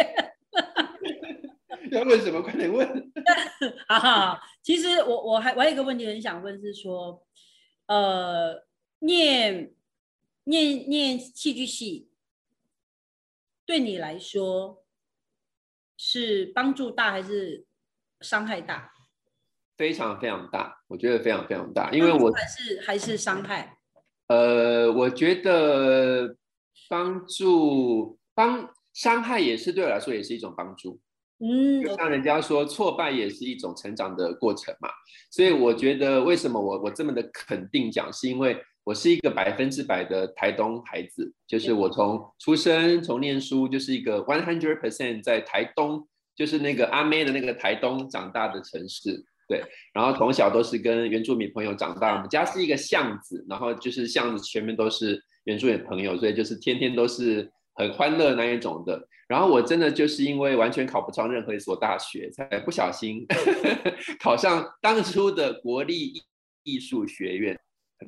[1.92, 2.42] 要问什么？
[2.42, 2.88] 快点问。
[3.90, 7.22] 哈哈，其实我我还我还有一个问题很想问，是说，
[7.88, 8.64] 呃，
[9.00, 9.74] 念
[10.46, 12.08] 念念戏剧系，
[13.66, 14.81] 对你来说
[16.04, 17.64] 是帮助大还是
[18.22, 18.92] 伤害大？
[19.78, 23.78] 非常非常大，我觉得非常非常大，因为我还是还是伤害。
[24.28, 26.36] 呃，我觉得
[26.90, 31.00] 帮助帮伤害也是对我来说也是一种帮助，
[31.38, 34.90] 嗯，就像人家说挫败也是一种成长的过程嘛，
[35.30, 49.24] 所以我觉得为什么我我这么的肯定讲，是因为我是一个百分之百的台东孩子，就是我从出生从念书就是一个 one hundred percent 在台东，就是那个阿妹的那个台东长大的城市。
[49.48, 49.62] 对，
[49.94, 52.16] 然后从小都是跟原住民朋友长大。
[52.16, 59.08] 我们家是一个巷子，然后就是巷子前面都是原住民朋友，所以就是天天都是很欢乐那一种的。
[59.28, 63.26] 然后我真的就是因为完全考不上任何一所大学，才不小心
[64.20, 66.14] 考上当初的国立
[66.64, 67.60] 艺术学院。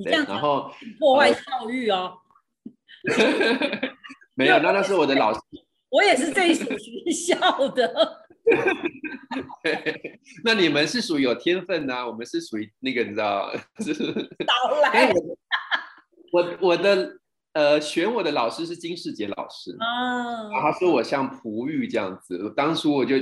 [0.04, 2.14] 对，然后破坏教育哦。
[4.36, 5.40] 没有，那那是我的老师。
[5.92, 8.24] 我也是这一所学校的。
[10.44, 13.52] 那你们是属于有天分呐，我们是属于那个你知道，
[14.46, 15.12] 倒来。
[16.32, 17.18] 我我的
[17.54, 23.18] 呃选我的老师是金世杰老师啊，他说我像璞玉这样子，当初我就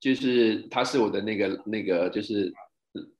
[0.00, 2.52] 就是他是我的那个那个就是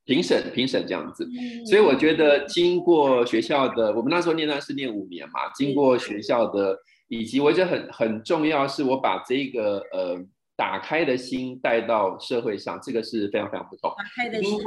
[0.04, 1.28] 评审评审这样子，
[1.66, 10.26] 所以我觉得经过学校的，我们那时候念那是念五年嘛，经过学校的，以及我觉得很很重要是我把这个呃。
[10.58, 13.90] 打开的心带到社会上，这个是非常非常不同。
[13.90, 14.58] 打开的心，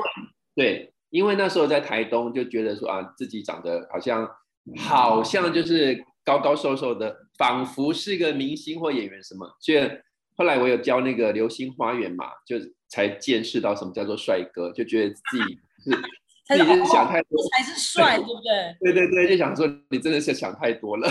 [0.54, 4.30] 对，因为那时候在台东就觉得说啊，自己长得好像
[4.78, 9.50] 好像就是高高瘦瘦的，仿佛是个明星或演员什么。
[9.60, 9.80] 所以
[10.36, 12.58] 后来我有教那个流星花园嘛，就
[12.90, 15.92] 才见识到什么叫做帅哥，就觉得自己 是
[16.48, 18.76] 自己是想太多才是帅，对不对？
[18.82, 21.08] 对对对，就想说你真的是想太多了。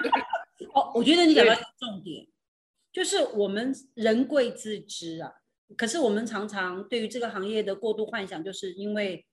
[0.72, 2.26] 哦，我觉得你讲到重点。
[2.90, 5.30] 就是我们人贵自知啊，
[5.76, 9.26] 可是我们常常对于这个行业的过度幻想，就是因为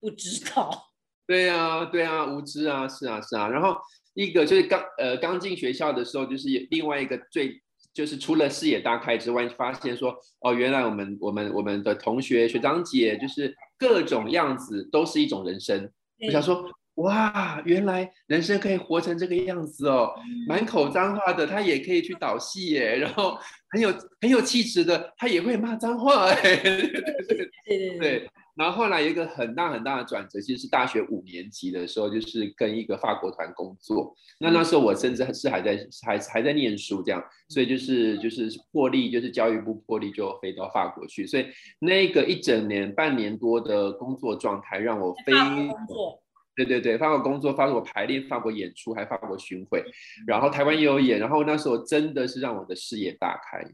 [0.00, 0.90] 不知道。
[1.26, 3.48] 对啊，对啊，无知啊，是啊，是啊。
[3.48, 3.76] 然后
[4.14, 7.62] 一个就是刚呃刚进学校的时候，就是另外一个最
[7.94, 15.90] 就是除了视野大开之外，发现说哦，原来我们我们我们的同学学长姐就是各种样子都是一种人生。
[16.26, 16.70] 我想说。
[16.96, 20.12] 哇，原来人生可以活成这个样子哦！
[20.46, 23.38] 满口脏话的他也可以去导戏耶，然后
[23.70, 26.36] 很有很有气质的他也会骂脏话哎。
[26.60, 28.30] 对对对。
[28.54, 34.14] 然后后来有一个很大很大的转折，其实是大学五年级的时候，就是跟一个法国团工作。
[34.38, 41.26] 那那时候我甚至是还在还还在念书这样，所以就是就是破例，就是教育部破例就飞到法国去。
[41.26, 41.46] 所以
[41.78, 46.22] 那个一整年半年多的工作状态，让我非工作。
[46.54, 49.82] 对对对，法国工作，法国排练，法国演出，还法国巡回，
[50.26, 53.64] 然后台湾也有演，然后那时候真的是让我的视野大开。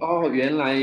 [0.00, 0.74] 哦，原来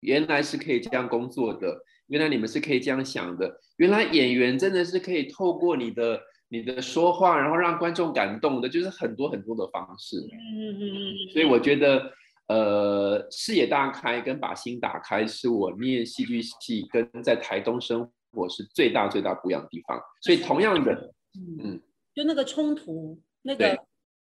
[0.00, 10.18] 原来是可以这样工作的，原来你们是可以这样想的，原来演员真的是可以透过你的你的说话，然后让观众感动的，就是很多很多的方式。
[10.18, 11.32] 嗯嗯嗯。
[11.32, 12.12] 所以我觉得，
[12.48, 20.00] 呃，视野大开跟把心打开，是我念戏剧系跟在台东生活是最大最大不一样的地方。
[20.20, 21.14] 所以同样的，
[21.62, 21.80] 嗯，
[22.14, 23.76] 就那个冲突，那个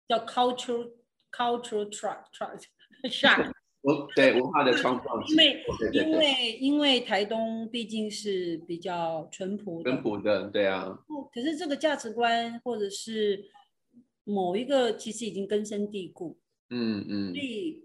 [0.08, 0.92] 叫 cultural
[1.32, 2.62] cultural truck truck
[3.10, 3.52] shock。
[3.82, 10.98] 我对文化的创造，因为因为因为台东毕竟是比较淳朴淳朴的，对啊。
[11.34, 13.46] 可是这个价值观或者是
[14.24, 16.38] 某一个，其实已经根深蒂固。
[16.70, 17.34] 嗯嗯。
[17.34, 17.84] 所以。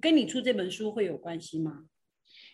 [0.00, 1.84] 跟你出这本书会有关系吗？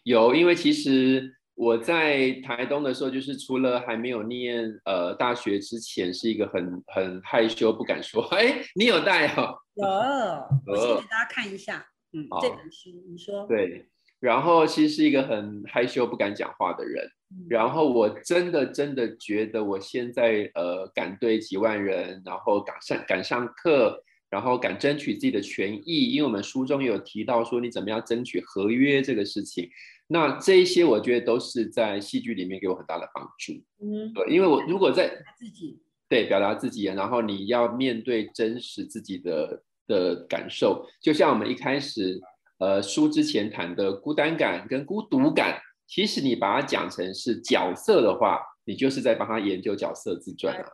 [0.02, 8.22] 有，因为其实我在台东的时候，就是除了还没有念呃大学之前，是一个很很害羞不敢说。
[8.36, 9.56] 哎，你有带哦？
[9.74, 11.86] 有，我先给大家看一下。
[12.12, 13.46] 嗯，这本书你说。
[13.46, 13.86] 对，
[14.20, 17.08] 然后其实是一个很害羞不敢讲话的人。
[17.48, 24.02] 然后我真的真的觉得，我现在呃敢对几万人，然后敢上敢上课。
[24.32, 29.68] 然后敢争取自己的权益，因为我们书中有提到说你怎么样争取合约这个事情，
[30.06, 33.52] 那这一些我觉得都是在戏剧里面给我很大的帮助。
[33.84, 42.20] 嗯，对，因为我如果在自己对表达自己，然后你要面对真实自己的的感受，就像我们一开始
[42.58, 50.68] 呃书之前谈的孤单感跟孤独感，其实你把它讲成是角色的话，你就是在帮他研究角色自传啊。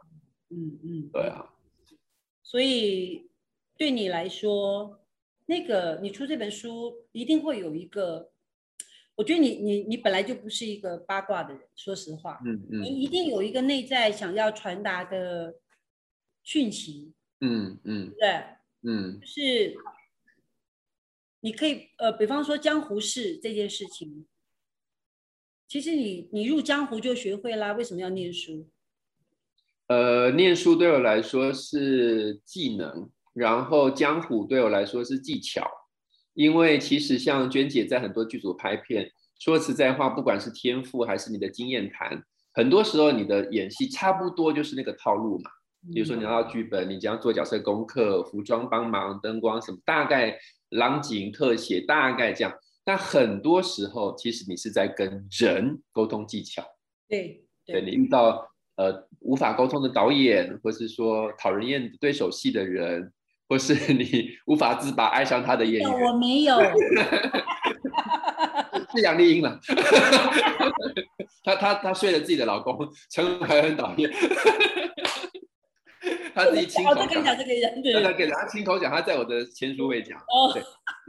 [0.51, 1.51] 嗯嗯，对啊，
[2.42, 3.27] 所以。
[3.79, 5.05] 对你来说，
[5.47, 8.33] 那个你出这本书一定会有一个，
[9.14, 12.88] 我觉得你你你本来就不是一个八卦的人，说实话，嗯嗯，你。
[12.88, 15.61] 一定有一个内在想要传达的
[16.42, 18.42] 讯息，嗯嗯，对，
[18.83, 19.77] 嗯，就是
[21.41, 24.27] 你可以呃，比方说江湖事这件事情，
[25.67, 28.69] 其实你你入江湖就学会啦，为什么要念书？
[29.88, 33.11] 呃，念书对我来说是技能。
[33.35, 35.64] 然后江湖对我来说是技巧，
[36.35, 42.21] 因为其实像娟姐在很多剧组拍片，说实在话，不管是天赋还是你的经验谈，
[42.53, 45.51] 很多时候你的演戏差不多就是那个套路嘛。
[45.93, 50.38] 比如说你要到剧本，你将做角色功课，服装帮忙、灯光什么，大概
[50.71, 52.53] 廊景特写大概这样。
[52.85, 56.62] 但很多时候，其实你是在跟人沟通技巧。
[57.09, 63.12] 对，对你遇到呃无法沟通的导演，或是说讨人厌对手戏的人。
[63.51, 66.55] 或是你无法自拔爱上他的演员，我没有，
[68.95, 69.59] 是杨丽英了。
[71.43, 72.77] 她她她睡了自己的老公
[73.11, 74.12] 陈怀恩导演，
[76.38, 80.18] 他自己亲口讲，这个人，对，他给他亲口讲，他在我的签书会讲。
[80.55, 80.62] 对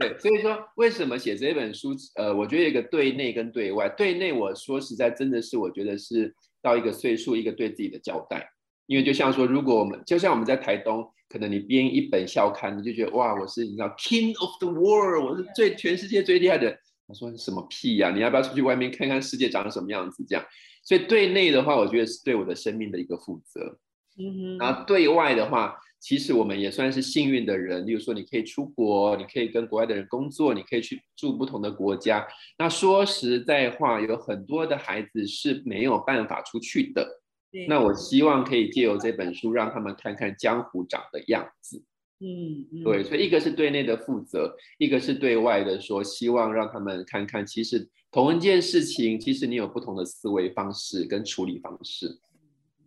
[0.08, 1.94] 对，所以说为什么写这本书？
[2.16, 8.50] 呃，我觉得一个对内跟对外，对内我说实在真的是我觉得是到一个岁数一个对自己的交代，
[8.86, 11.08] 因为就像说，如果我们就像我们在台东。
[11.32, 16.76] 可能你编一本校刊，你就觉得哇，我是你知道 king of the world，我是最全世界最厉害的。
[17.06, 18.10] 他说什么屁呀？
[18.10, 20.24] 你要不要出去外面看看世界长什么样子？
[20.28, 20.44] 这样，
[20.82, 23.78] 所以对内的话，我觉得是对我的生命的一个负责。
[24.20, 24.58] 嗯哼。
[24.58, 27.86] 然后对外的话，其实我们也算是幸运的人。
[27.86, 32.26] 例如说，你可以出国，你可以跟国外的人工作，你可以去住不同的国家。
[32.58, 37.20] 那说实在话，有很多的孩子是没有办法出去的。
[37.66, 41.82] 那我希望可以借由这本书，让他们看看江湖长的样子。
[42.20, 52.20] 嗯，对，所以一个是对内的负责，一个是对外的说，希望让他们看看，其实同一件事情，其实你有不同的思维方式跟处理方式。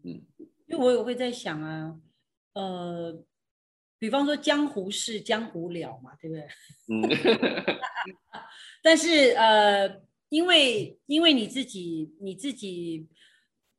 [0.03, 0.21] 嗯，
[0.67, 1.99] 因为我也会在想啊，
[2.53, 3.23] 呃，
[3.99, 6.47] 比方说江湖事，江湖了嘛，对不对？
[6.89, 7.01] 嗯，
[8.81, 13.07] 但是呃，因为因为你自己你自己。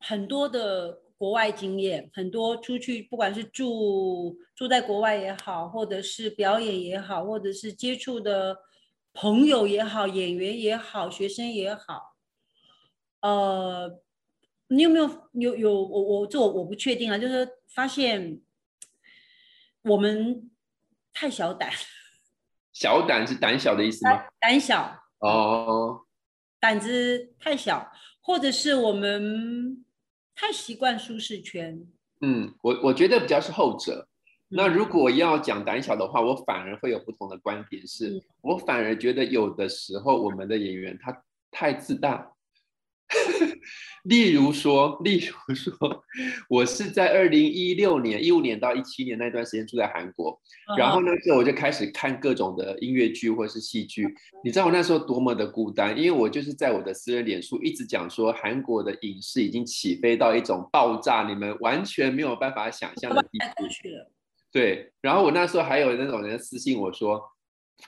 [0.07, 8.55] 很多的国外经验，很多出去，不管是住住在国外也好，或者是表演也好，或者是接触的
[9.15, 12.17] 朋友也好，演员也好，学生也好，
[13.23, 14.03] 呃，
[14.69, 18.41] 你有没有有有我我这我我不确定啊，就是发现
[19.83, 20.51] 我们
[21.13, 21.71] 太小胆，
[22.73, 24.25] 小胆是胆小的意思吗？
[24.41, 26.03] 胆小哦，
[26.61, 29.85] 胆子太小，或者是我们。
[30.37, 31.81] 太习惯舒适圈，
[32.21, 34.09] 嗯，我我觉得比较是后者。
[34.49, 42.34] 那如果要讲胆小的话，我反而会有不同的观点，是我反而觉得有的时候我们的演员他太自大。
[44.05, 45.75] 例如说， 例如说，
[46.49, 50.39] 我是在二零一六年、一五年到一七年那段时间住在韩国，
[50.77, 54.07] 然后呢，时候我就开始看各种的音乐剧或者是戏剧。
[54.43, 63.65] 你知道我那时候多么的孤单，因为我就是在我的私人脸书一直讲说，韩国的影视已经起飞到一种爆炸，你们完全没有办法想象的地步。
[64.51, 67.23] 对，然后我那时候还有那种人私信我说。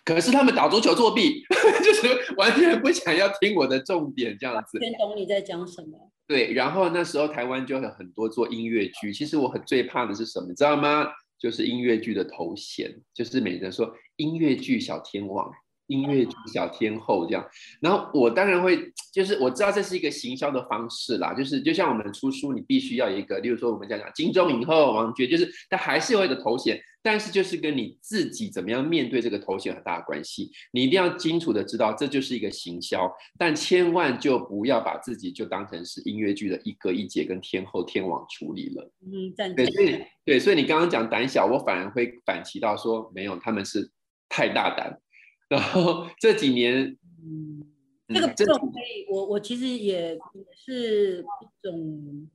[0.04, 1.42] 可是他们打足球作弊，
[1.82, 4.78] 就是完全不想要听我的重点这样子。
[4.78, 6.10] 全懂你在讲什么。
[6.26, 11.06] 对，然后那时候台湾就有很多做音乐剧，其实我很最怕的是什么，你知道吗？
[11.38, 15.50] 就是音乐剧的头衔，就是每人说音乐剧小天王。
[15.88, 17.46] 音乐剧小天后这样，
[17.80, 26.76] 然后我当然会，就是我知道这是一个行销的方式啦，就是就像我们出书，你必须要一个，例如说我们讲讲金钟影后王爵，就是它还是有一个头衔，
[27.06, 38.90] 但是就是跟你自己怎么样面对这个头衔很大的关系，你一定要清楚的知道这就是一个行销，但千万就不要把自己就当成是音乐剧的一哥一姐跟天后天王处理了。
[39.04, 43.88] 嗯，对，所以对，所以你刚刚讲胆小，我反而会反其道说没有，他们是
[44.28, 45.00] 太大胆。
[45.48, 47.62] 然后这几年，嗯，
[48.08, 52.28] 这个这种可以，我我其实也也是一种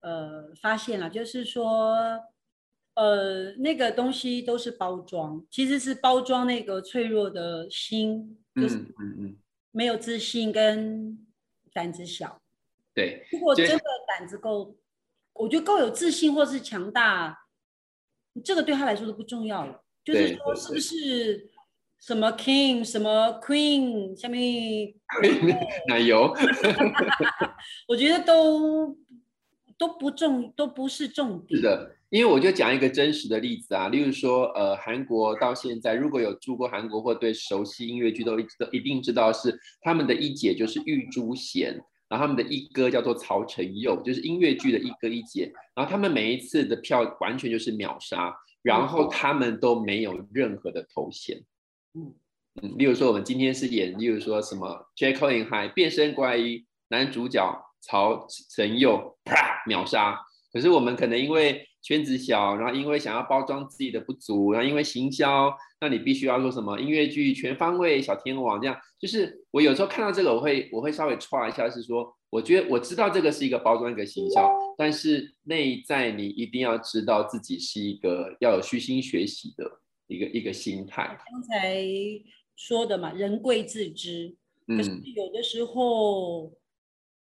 [0.00, 1.94] 呃发现了，就是说，
[2.94, 9.36] 呃，那个东西都是包装，其实是包装那个脆弱的心，就是嗯嗯
[9.70, 11.18] 没有自信跟
[11.72, 12.40] 胆子小。
[12.94, 14.76] 对，如果真的胆子够，
[15.32, 17.46] 我觉得够有自信或是强大，
[18.44, 19.82] 这个对他来说都不重要了。
[20.04, 21.50] 就是说，是不是？
[22.02, 24.92] 什么 king 什么 queen 下面
[25.86, 26.34] 奶油，
[27.86, 28.98] 我觉得都
[29.78, 31.60] 都不重，都不是重点。
[31.60, 41.72] 是的，因为我就讲一个真实的例子啊，例如说，呃，韩国到现在，如果有住过韩国或对熟悉音乐剧都都一定知道，是他们的一姐就是玉珠贤，
[42.10, 51.42] 然后他们的一哥叫做曹承佑，就是音乐剧的一哥一姐，然后他们每一次的票完全就是秒杀，然后他们都没有任何的头衔。
[51.94, 52.14] 嗯
[52.60, 57.42] 嗯，例如说我们今天是演，例如说什么《Jekyll and Hyde》变身怪医，男主角
[57.80, 60.18] 曹承佑啪秒杀。
[60.52, 68.76] 可是我们可能因为圈子小，然后因为想要包装自己的不足，然后因为行销，那你必须要说什么音乐剧全方位小天王这样。
[68.98, 79.80] 就是我有时候看到这个，我会我会稍微歘一下，是说我觉得我知道这个是一个包装一个行销，但是内在你一定要知道自己是一个要有虚心学习的。
[80.08, 81.82] 一个一个心态，刚才
[82.54, 84.36] 说的嘛，人贵自知。
[84.66, 86.52] 可是有的时候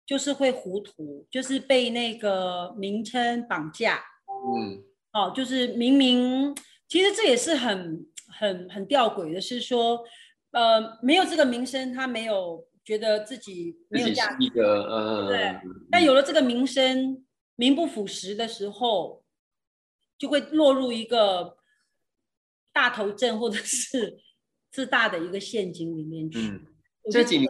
[0.06, 4.02] 就是会糊涂，就是被那个名称绑架。
[4.58, 4.84] 嗯，
[5.14, 6.56] 哦，就是明明
[6.88, 10.04] 其实这也是很很很吊诡的，是说，
[10.52, 14.44] 呃，没有这个名声，他没有觉得自己没有价值。
[14.44, 15.56] 一个呃，对。
[15.90, 17.26] 但有了这个名声，
[17.56, 19.24] 名不副实的时候，
[20.18, 21.56] 就会落入一个。
[22.74, 24.20] 大头症或者是
[24.72, 26.38] 自大的一个陷阱里面去。
[26.38, 26.64] 嗯，
[27.12, 27.50] 这几年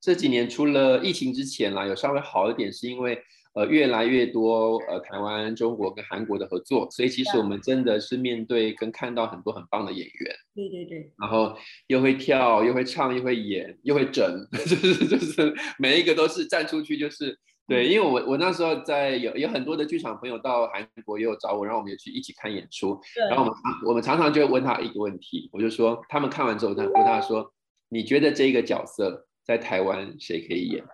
[0.00, 3.22] 这几年除了疫情之前啦，有稍微好一点，是因为
[3.54, 10.36] 呃越来越多呃台湾、中国跟韩国的合作，所以其实我们真的是面对跟看到很多很棒的演员。
[10.54, 11.10] 对对对。
[11.18, 17.38] 然后又会跳，又会唱，又会演，又会整， 就是 就是每一个都是站出去就是。
[17.66, 23.00] 对，因为我我那时候在有有很多的剧场朋友到韩国也有找我，然后我们也去一起看演出。
[23.30, 23.54] 然后我们
[23.86, 27.50] 我们常常就问他一个问题，我就说他们看完之后，他问他说
[27.88, 30.84] ：“你觉得这个角色在台湾谁可以演？”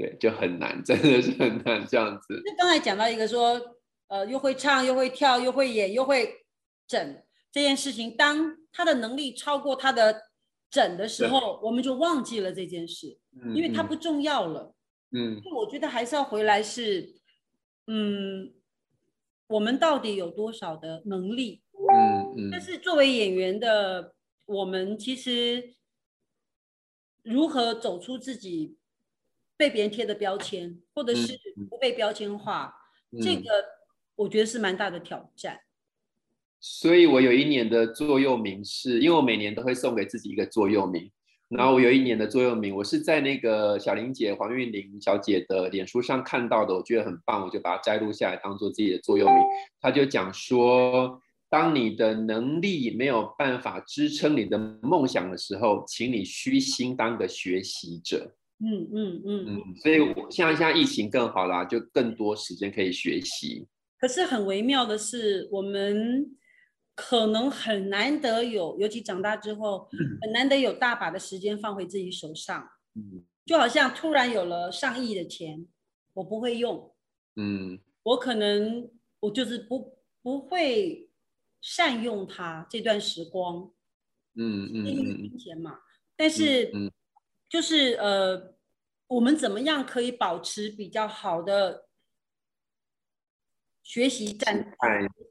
[0.00, 2.42] 对，就很难，真的是很难这样子。
[2.46, 3.60] 那刚才讲到一个说，
[4.08, 6.46] 呃，又会唱，又会跳，又会演，又会
[6.86, 7.22] 整
[7.52, 10.22] 这件事情，当他的能力超过他的
[10.70, 13.18] 整的时候，我们就忘记了这件事，
[13.54, 14.74] 因为它不重要了。
[15.10, 17.16] 嗯，我觉得还是要回来是，
[17.86, 18.54] 嗯，
[19.48, 21.60] 我们到底有多少的能力？
[21.74, 22.48] 嗯嗯。
[22.50, 24.14] 但是作为演员的
[24.46, 25.74] 我们，其实
[27.22, 28.78] 如何走出自己
[29.60, 31.38] 被别人贴的标签，或者是
[31.68, 32.74] 不被标签化，
[33.22, 33.50] 这个
[34.16, 35.60] 我觉得是蛮大的挑战。
[36.58, 41.12] 所以我有一年的座右铭是，因为我每年都会送给自己一个座右铭。
[41.50, 49.36] 然后我有一年的座右铭，我是在那个小玲姐黄韵玲小姐的脸书上看到的，我觉得很棒，我就把它摘录下来当做自己的座右铭。
[49.78, 58.34] 他就讲说，当你的能力没有办法支撑你的梦想的时候，请你虚心当个学习者。
[58.60, 59.76] 嗯嗯嗯嗯。
[59.76, 59.98] 所以
[60.30, 63.66] 像现在疫情更好啦，就更多时间可以学习。
[63.98, 66.36] 可是很微妙的是，我们。
[66.96, 69.88] 可能很难得有，尤其长大之后，
[70.20, 72.68] 很难得有大把的时间放回自己手上。
[72.94, 75.66] 嗯，就好像突然有了上亿的钱，
[76.12, 76.92] 我不会用。
[77.36, 78.90] 嗯，我可能
[79.20, 81.08] 我就是不不会
[81.62, 83.70] 善用它这段时光。
[84.34, 85.78] 嗯嗯，因为金钱嘛。
[86.16, 86.70] 但是，
[87.50, 88.54] 就是呃，
[89.08, 91.86] 我们怎么样可以保持比较好的？
[93.82, 94.72] 学习站，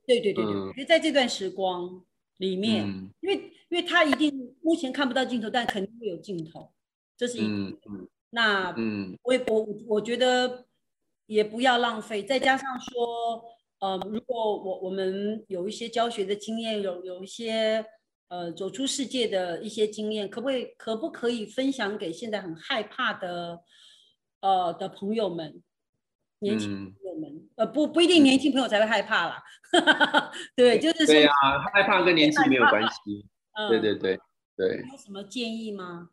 [0.06, 2.04] 对对对对，就在这段时光，
[2.38, 2.86] 里面，
[3.22, 3.36] 因为
[3.70, 6.74] 因为他一定目前看不到镜头，但肯定会有镜头，
[7.16, 8.10] 这是一嗯嗯。
[8.32, 9.18] 那嗯。
[9.24, 10.66] 我也我我觉得
[11.28, 13.46] 也不要浪费，再加上说，
[13.80, 17.86] 呃，如果我我们有一些教学的经验，有有一些
[18.30, 23.60] 呃走出世界的一些经验，可不可以可不可以分享给现在很害怕的
[24.42, 25.62] 呃的朋友们，
[26.40, 29.44] 年轻嗯朋友们，呃不不一定年轻朋友才会害怕啦，
[30.56, 33.26] 对，就是说，对啊，害怕跟年纪没有关系。
[33.26, 34.18] 嗯对对对
[34.56, 34.78] 对。
[34.90, 36.12] 有什么建议吗？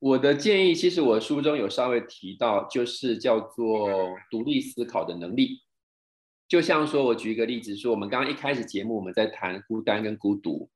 [0.00, 3.88] 我的建议，其实我书中有稍微提到，就是叫做
[4.30, 5.60] 独立思考的能力。
[6.48, 10.68] 就像说，我举一个例子，说我们刚刚一开始节目我们在谈孤单跟孤独，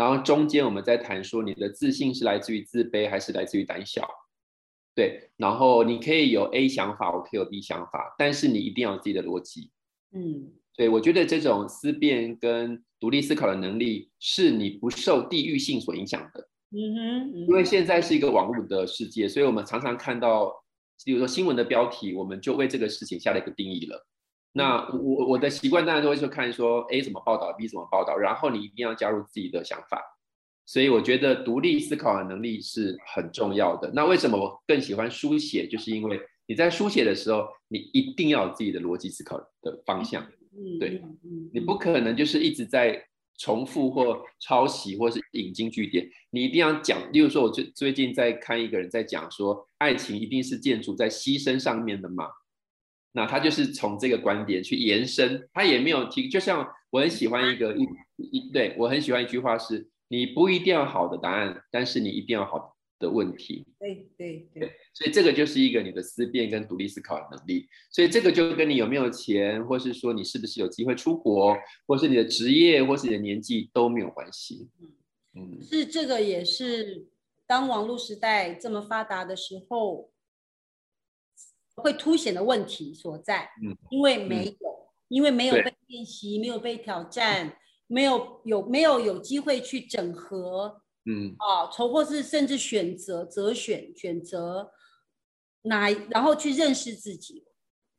[0.00, 4.08] 然后中间我们在谈说你的自信是来自于自卑还是来自于胆小，
[4.94, 9.70] 对，然后你可以有 A 想法，我可以有 B 想法，但是你一定要有自己的逻辑。
[10.12, 16.48] 嗯对我觉得这种思辨跟独立思考的能力，是你不受地域性所影响的。
[16.70, 20.50] 嗯哼，嗯因为现在是一个网络的世界，所以我们常常看到，
[21.04, 24.06] 比如说新闻的标题，我们就为这个事情下了一个定义了。
[24.52, 30.02] 那我我的习惯当然都会去看说 A 怎么报道，B 怎么报道，然后你一定要加入自己的想法。
[30.66, 33.90] 所以我觉得独立思考的能力是很重要的。
[33.92, 35.66] 那为什么我更喜欢书写？
[35.66, 40.22] 就是因为你在书写的时候，你一定要有自己的逻辑思考的方向。
[40.52, 41.00] 嗯对
[41.52, 43.00] 你不可能就是一直在
[43.38, 47.00] 重复或抄袭或是引经据典，你一定要讲。
[47.12, 52.26] 例如说，我最最近在看一个人在讲说，爱情一定是建筑在牺牲上面的嘛？
[53.12, 56.28] 那他就是从这个观点去延伸，他也没有提。
[56.28, 57.86] 就像我很喜欢一个一
[58.16, 63.66] 一对我很喜欢一句话是：你不一定要好的答案，但是你一定要好的问题。
[63.78, 67.66] 对对对，所以这个就是一个你的思辨跟独立思考的能力。
[67.90, 71.56] 所以这个就跟你有没有钱，或是说你是不是有机会出国，
[71.86, 74.68] 或是你的职业，或是你的年纪都没有关系。
[75.34, 77.06] 嗯是这个也是
[77.46, 80.09] 当网络时代这么发达的时候，
[81.80, 83.50] 会凸显的问题所在。
[83.62, 87.56] 嗯，因为没有，因为没有被练习，没有被挑战，
[87.88, 94.70] 没有有没有有机会去整合嗯啊，从或是甚至选择择选选择
[95.62, 97.44] 哪，然后去认识自己。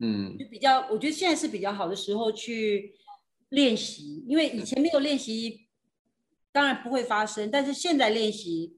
[0.03, 2.95] 嗯就比较，我觉得现在是比较好的时候去
[3.49, 5.67] 练习，因为以前没有练习，
[6.51, 8.77] 当然不会发生，但是现在练习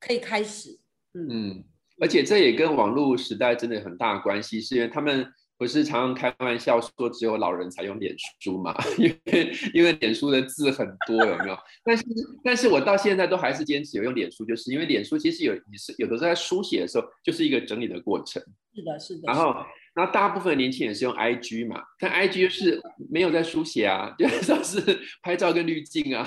[0.00, 0.80] 可以开始。
[1.14, 1.64] 嗯嗯，
[2.00, 5.26] 而且这也跟网络时代真的有很大的关系，是因为他们
[5.58, 8.74] 不是常常开玩笑说只有老人才用脸书嘛？
[8.98, 11.56] 因为因为脸书的字很多，有没有？
[11.84, 12.04] 但是
[12.42, 18.42] 但是我到现在都还是坚持有用脸书，就是因为脸书其实有你是有的时候在书写的时候就是一个整理的过程。
[18.74, 19.20] 是的，是的。
[19.26, 19.54] 然后，
[19.94, 22.80] 然后大部分年轻人是用 IG 嘛，但 IG 就是
[23.10, 24.80] 没有在书写啊，就 是说是
[25.22, 26.26] 拍照跟滤镜啊，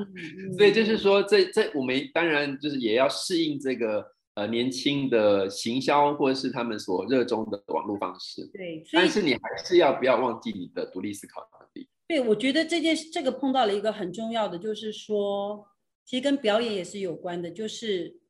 [0.56, 4.04] 所以就是说，这这我们当然就是也要适应这个
[4.36, 11.88] 呃年轻的行销或者是他们所热衷的网络方式，对，所以但是你还是要不要忘记你的独立思考能力。
[12.06, 15.66] 对我觉得这件事这个碰到了一个很重要的，就是说，
[16.04, 18.20] 其实跟表演也是有关的，就是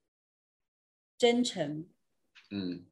[1.19, 1.87] 真诚。
[2.51, 2.87] 嗯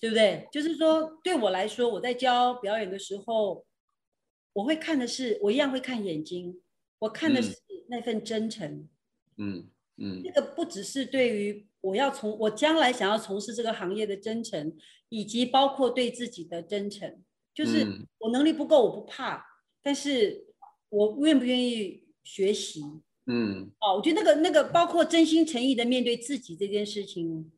[0.00, 0.48] 对不对？
[0.50, 3.64] 就是说，对我来说，我在教表演的时候，
[4.54, 6.60] 我会看的是，我一样会看眼睛，
[6.98, 7.56] 我看的嗯是
[7.88, 8.88] 那份真诚。
[9.36, 9.70] 嗯嗯
[10.24, 14.76] 这个不只是对于我要从我将来想要从事这个行业的真诚，
[15.08, 17.22] 以及包括对自己的真诚。
[17.54, 19.44] 就是嗯我能力不够，我不怕，
[19.82, 20.46] 但是
[20.88, 22.82] 我愿不愿意学习？
[23.26, 27.50] 嗯哦，我觉得那个那个包括真心诚意的面对自己这件事情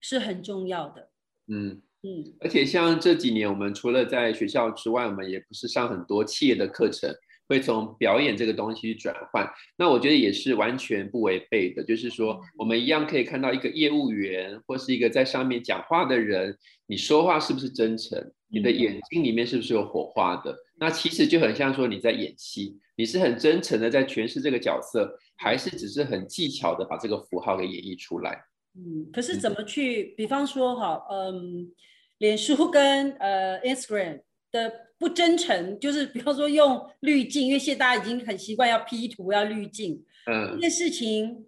[0.00, 1.10] 是很重要的。
[1.48, 1.82] 嗯。
[2.06, 7.10] 嗯，而且像这几年，我们除了在学校之外，我们也不是上很多企业的课程，
[7.48, 9.48] 会从表演这个东西去转换。
[9.76, 18.32] 那我觉得也是完全不违背的，就是说我们一样可以看到一个业务员或是一个在上面讲话的人，你说话是不是真诚？
[18.48, 20.56] 你的眼睛里面是不是有火花的？
[20.78, 28.44] 那其实就很像说你在演戏，你是很真诚的在诠释这个角色，还是只是很技巧的把这个符号给演绎出来？
[28.76, 30.14] 嗯，可是怎么去？
[30.16, 31.72] 比方说哈，嗯，
[32.18, 34.20] 脸书跟呃 Instagram
[34.52, 34.72] 的
[35.04, 41.44] 不真诚， 就是比方说用滤镜，因为现在大家已经很习惯要 P 图要滤镜，嗯这嗯件事情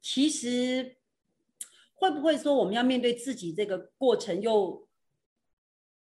[0.00, 0.96] 其实
[1.92, 4.88] 会不会说我们要面对自己这个过程又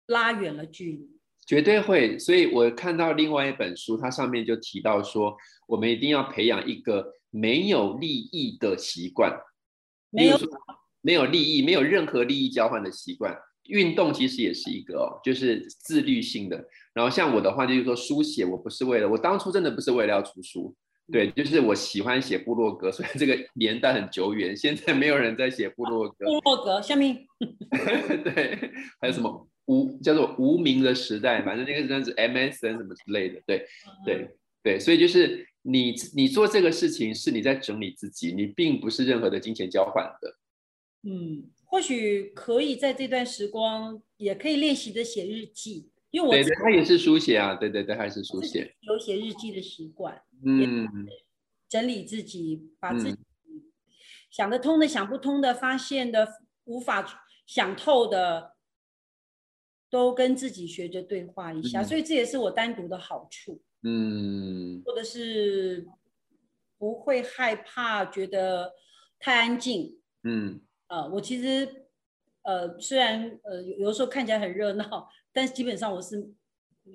[0.07, 1.11] 拉远了距离？
[1.45, 5.37] 绝对会，所以我看到另外一本书，它上面就提到说，
[5.67, 9.37] 我们一定要培养一个没有利益的习惯，
[10.11, 10.39] 没有
[11.01, 13.37] 没有利益，没有任何利益交换的习惯。
[13.65, 16.65] 运动其实也是一个哦，就是自律性的。
[16.95, 20.75] 然后像我的话，就是说书写，我不是为了，我当初真的不是为了要出书，
[21.11, 26.27] 对，就是我喜欢写部落格，所以这个年代很久远，现在没有人在写部落格。
[26.27, 27.27] 部落格下面，
[28.25, 28.59] 对，
[29.01, 33.67] 还有什么无叫做无名的时代，反正那个真的是 MSN 什么之类的，对
[34.05, 34.29] 对
[34.63, 40.37] 对，所以就是你你做这个事情是你在整理自己，你并不是任何的金钱交换的。
[41.05, 50.23] 嗯，或许可以在这段时光也可以练习着写日记，因为我对对，他也是书写啊，对对对，还是书写，有写日记的习惯。
[50.45, 50.87] 嗯，
[51.69, 53.19] 整理自己，把自己
[54.31, 56.29] 想得通的、想不通的、发现的、
[56.65, 58.53] 无法想透的，
[59.89, 61.83] 都跟自己学着对话一下。
[61.83, 63.63] 所以这也是我单独的好处。
[63.83, 65.89] 嗯，或者是
[66.77, 68.75] 不会害怕，觉得
[69.19, 69.99] 太安静。
[70.25, 71.87] 嗯，呃，我其实
[72.43, 76.33] 呃，虽然呃有有时候看起来很热闹，但是基本上我是。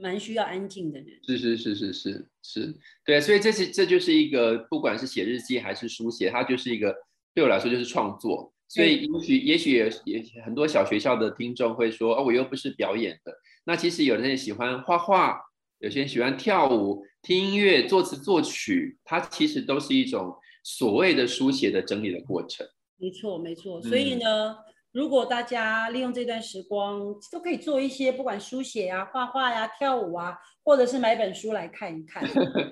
[0.02, 2.76] 蛮需要安静的人，是是是是是是，
[3.06, 6.94] 对，所以这是这就是一个，不管是写日记还是书写，它就是一个
[7.34, 8.54] 对我来说就是创作。
[8.68, 13.34] 所以也许也许也也很多小学校的听众会说，哦，我又不是表演的。
[13.64, 15.40] 那其实有的人喜欢画画，
[15.80, 20.36] 有些人喜欢跳舞、听音乐、作词作曲，它其实都是一种
[20.66, 22.68] 所谓的书写的整理的过程。
[22.98, 24.58] 没错没错，所以呢。
[24.98, 32.24] 如果大家利用这段时光，都可以做一些，不管书写啊、画画呀、跳舞啊，或者是买本书来看一看。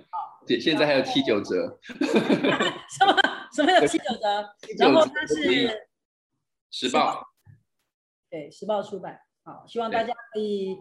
[0.47, 1.78] 对，现在还有七九折。
[2.97, 3.15] 什么
[3.55, 4.49] 什么有七九折？
[4.80, 5.88] 然后它是
[6.71, 7.23] 时报，
[8.32, 9.19] 对，时报出版。
[9.43, 10.76] 好，希望大家可以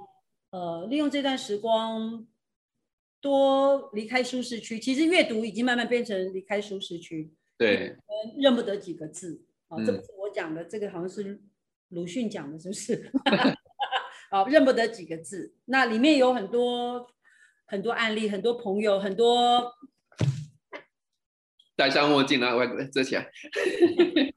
[0.49, 2.27] 呃利用这段时光，
[3.21, 4.81] 多离开舒适区。
[4.81, 7.35] 其实阅读已经慢慢变成离开舒适区。
[7.59, 7.95] 对，
[8.41, 9.45] 认不得几个字。
[9.69, 11.41] 啊，这不是我讲的，这个好像是
[11.91, 13.13] 鲁迅讲的，是不是？
[14.31, 15.55] 好，认不得几个字。
[15.67, 17.07] 那里面有很多
[17.67, 19.73] 很多案例，很多朋友，很多
[21.77, 23.31] 戴上墨镜了，我遮起来，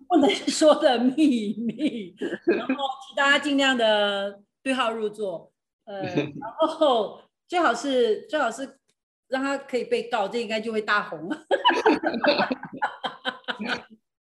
[0.08, 2.16] 不能说的秘密。
[2.45, 2.76] 然后
[3.08, 5.52] 请大家尽量的对号入座，
[5.86, 6.02] 呃，
[6.39, 8.80] 然后最好是最好是
[9.28, 11.28] 让他可以被告，这应该就会大红。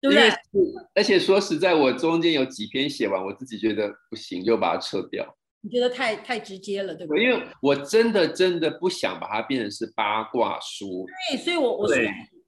[0.09, 0.73] 对不对？
[0.95, 5.35] 而且说实在，我中间有几篇写完，我自己觉得不行，就把它撤掉。
[5.61, 7.23] 你觉得太太直接了，对不对？
[7.23, 11.05] 因为我真的真的不想把它变成是八卦书。
[11.31, 11.97] 对，所以我我说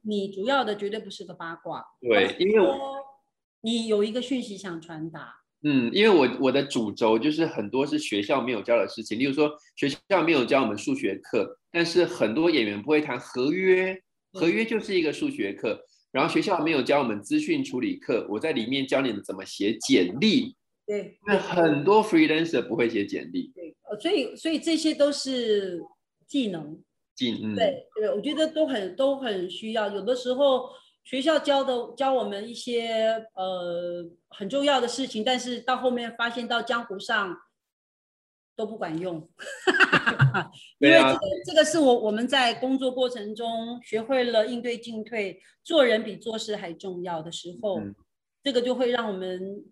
[0.02, 1.84] 你主要的绝对不是个八卦。
[2.00, 2.68] 对，因为
[3.60, 5.34] 你有一个讯息想传达。
[5.62, 13.94] 嗯，因为我我的主轴就是很多是学校没有教的事情，例如说学校没有教我们数学课，但是很多演员不会谈合约，
[14.32, 15.78] 合约就是一个数学课。
[16.12, 20.56] 然后学校没有教我们资讯处理课，我在里面教你们怎么写简历。
[20.86, 23.52] 对，因为很多 freelancer 不会写简历。
[23.54, 25.80] 对，呃，所以所以这些都是
[26.26, 26.82] 技能。
[27.14, 29.88] 技嗯，对对，我觉得都很都很需要。
[29.90, 30.70] 有的时候
[31.04, 37.36] 学校教的教我们一些呃很重要的事情，但是到后面发现到江湖上。
[38.56, 39.26] 都不管用，
[40.78, 47.80] 因为这个这个是我我们在工作过程中学会了应对进退，做人比做事还重要的时候，
[48.42, 49.64] 这个就会让我们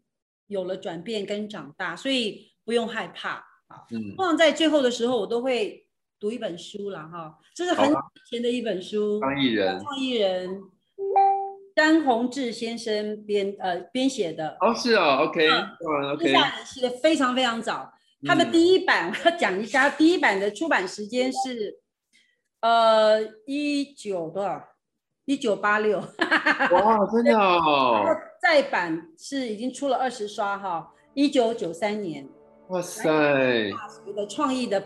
[0.46, 3.44] 有了转变跟长大，所以不用害怕。
[3.68, 3.84] 啊。
[3.90, 5.86] 嗯，放在最后的时候，我都会
[6.18, 7.94] 读一本书了哈，这是很以
[8.30, 10.62] 前的一本书，创意人，创意人，
[11.76, 14.56] 张宏志先生编呃编写的。
[14.60, 17.92] 哦，是哦，OK，OK，下来写的非常非常早。
[18.26, 21.78] 它的第一版我要讲一下，第一版的出版时间是，
[22.60, 24.60] 呃，一九多少？
[25.24, 25.98] 一九八六。
[26.72, 28.04] 哇，真的哦。
[28.42, 32.28] 再版是已经出了二十刷哈，一九九三年。
[32.68, 33.08] 哇塞。
[34.04, 34.82] 一个创意的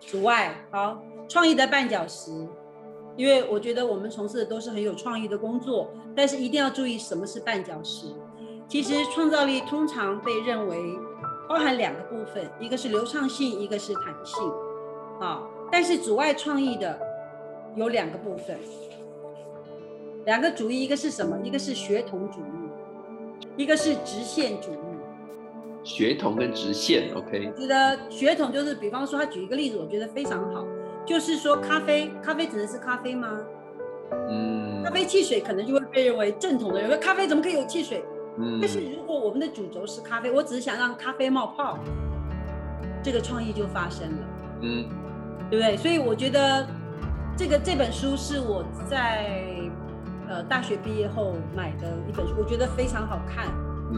[0.00, 2.30] 阻碍，好，创意的绊脚石。
[3.16, 8.06] 因为我觉得我们从事的都是很有创意的工作，但是一定要注意什么是绊脚石。
[8.66, 10.98] 其实创造力通常被认为。
[11.48, 14.42] 包含两个部分，一个是流畅性，一个是弹性，
[15.18, 15.42] 啊，
[15.72, 17.00] 但是阻碍创意的
[17.74, 18.58] 有两个部分，
[20.26, 21.38] 两个主义，一个是什么？
[21.42, 24.76] 一个是学统主义，一个是直线主义。
[25.84, 27.50] 学统跟直线，OK。
[27.54, 30.66] 我觉得学统就是，比方说他举一个例子，我觉得非常好，
[31.06, 33.40] 就是说咖啡，咖啡只能是咖啡吗？
[34.28, 34.82] 嗯。
[34.84, 38.04] 咖啡汽水可能就会被认为正统的人说咖啡怎么可以有汽水？
[38.60, 41.78] 但是如果我们的主轴是咖啡，我只是想让咖啡冒泡，
[43.02, 44.18] 这个创意就发生了，
[44.60, 44.86] 嗯，
[45.50, 45.76] 对不对？
[45.76, 46.66] 所以我觉得
[47.36, 49.26] 这个这本书是我在
[50.28, 53.46] 呃大学毕业后买的一本书，我觉得非常好看。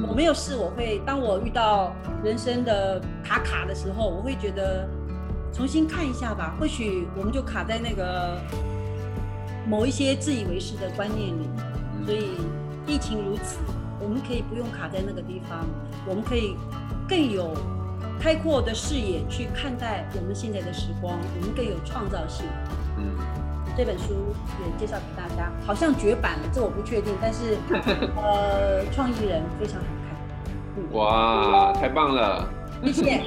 [0.08, 4.88] 我没有试，我会当我遇到人生的卡卡的时候，我会觉得
[5.52, 8.38] 重新看一下吧，或许我们就卡在那个
[9.66, 11.48] 某一些自以为是的观念里。
[12.06, 12.36] 所以
[12.86, 13.58] 疫情如此，
[14.00, 15.66] 我们可以不用卡在那个地方，
[16.06, 16.56] 我们可以
[17.08, 17.54] 更有
[18.20, 22.46] 开阔的视野去看待我们现在的时光，我们更有创造性。
[22.96, 23.14] 嗯，
[23.76, 27.56] 这本书也介绍给大家，好像绝版了，这我不确定，但是
[28.16, 30.92] 呃，创意人非常好看。
[30.92, 32.48] 哇，太棒了！
[32.84, 33.22] 谢谢，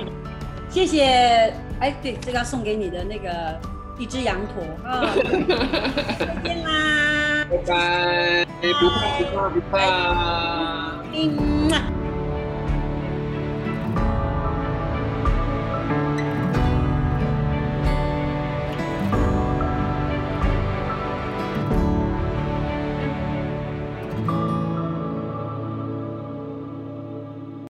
[0.69, 1.53] 谢谢。
[1.79, 3.59] 哎，对，这个要送给你的那个
[3.99, 5.05] 一只羊驼啊。
[6.17, 7.45] 再见啦！
[7.49, 11.03] 拜拜，不怕不怕不怕。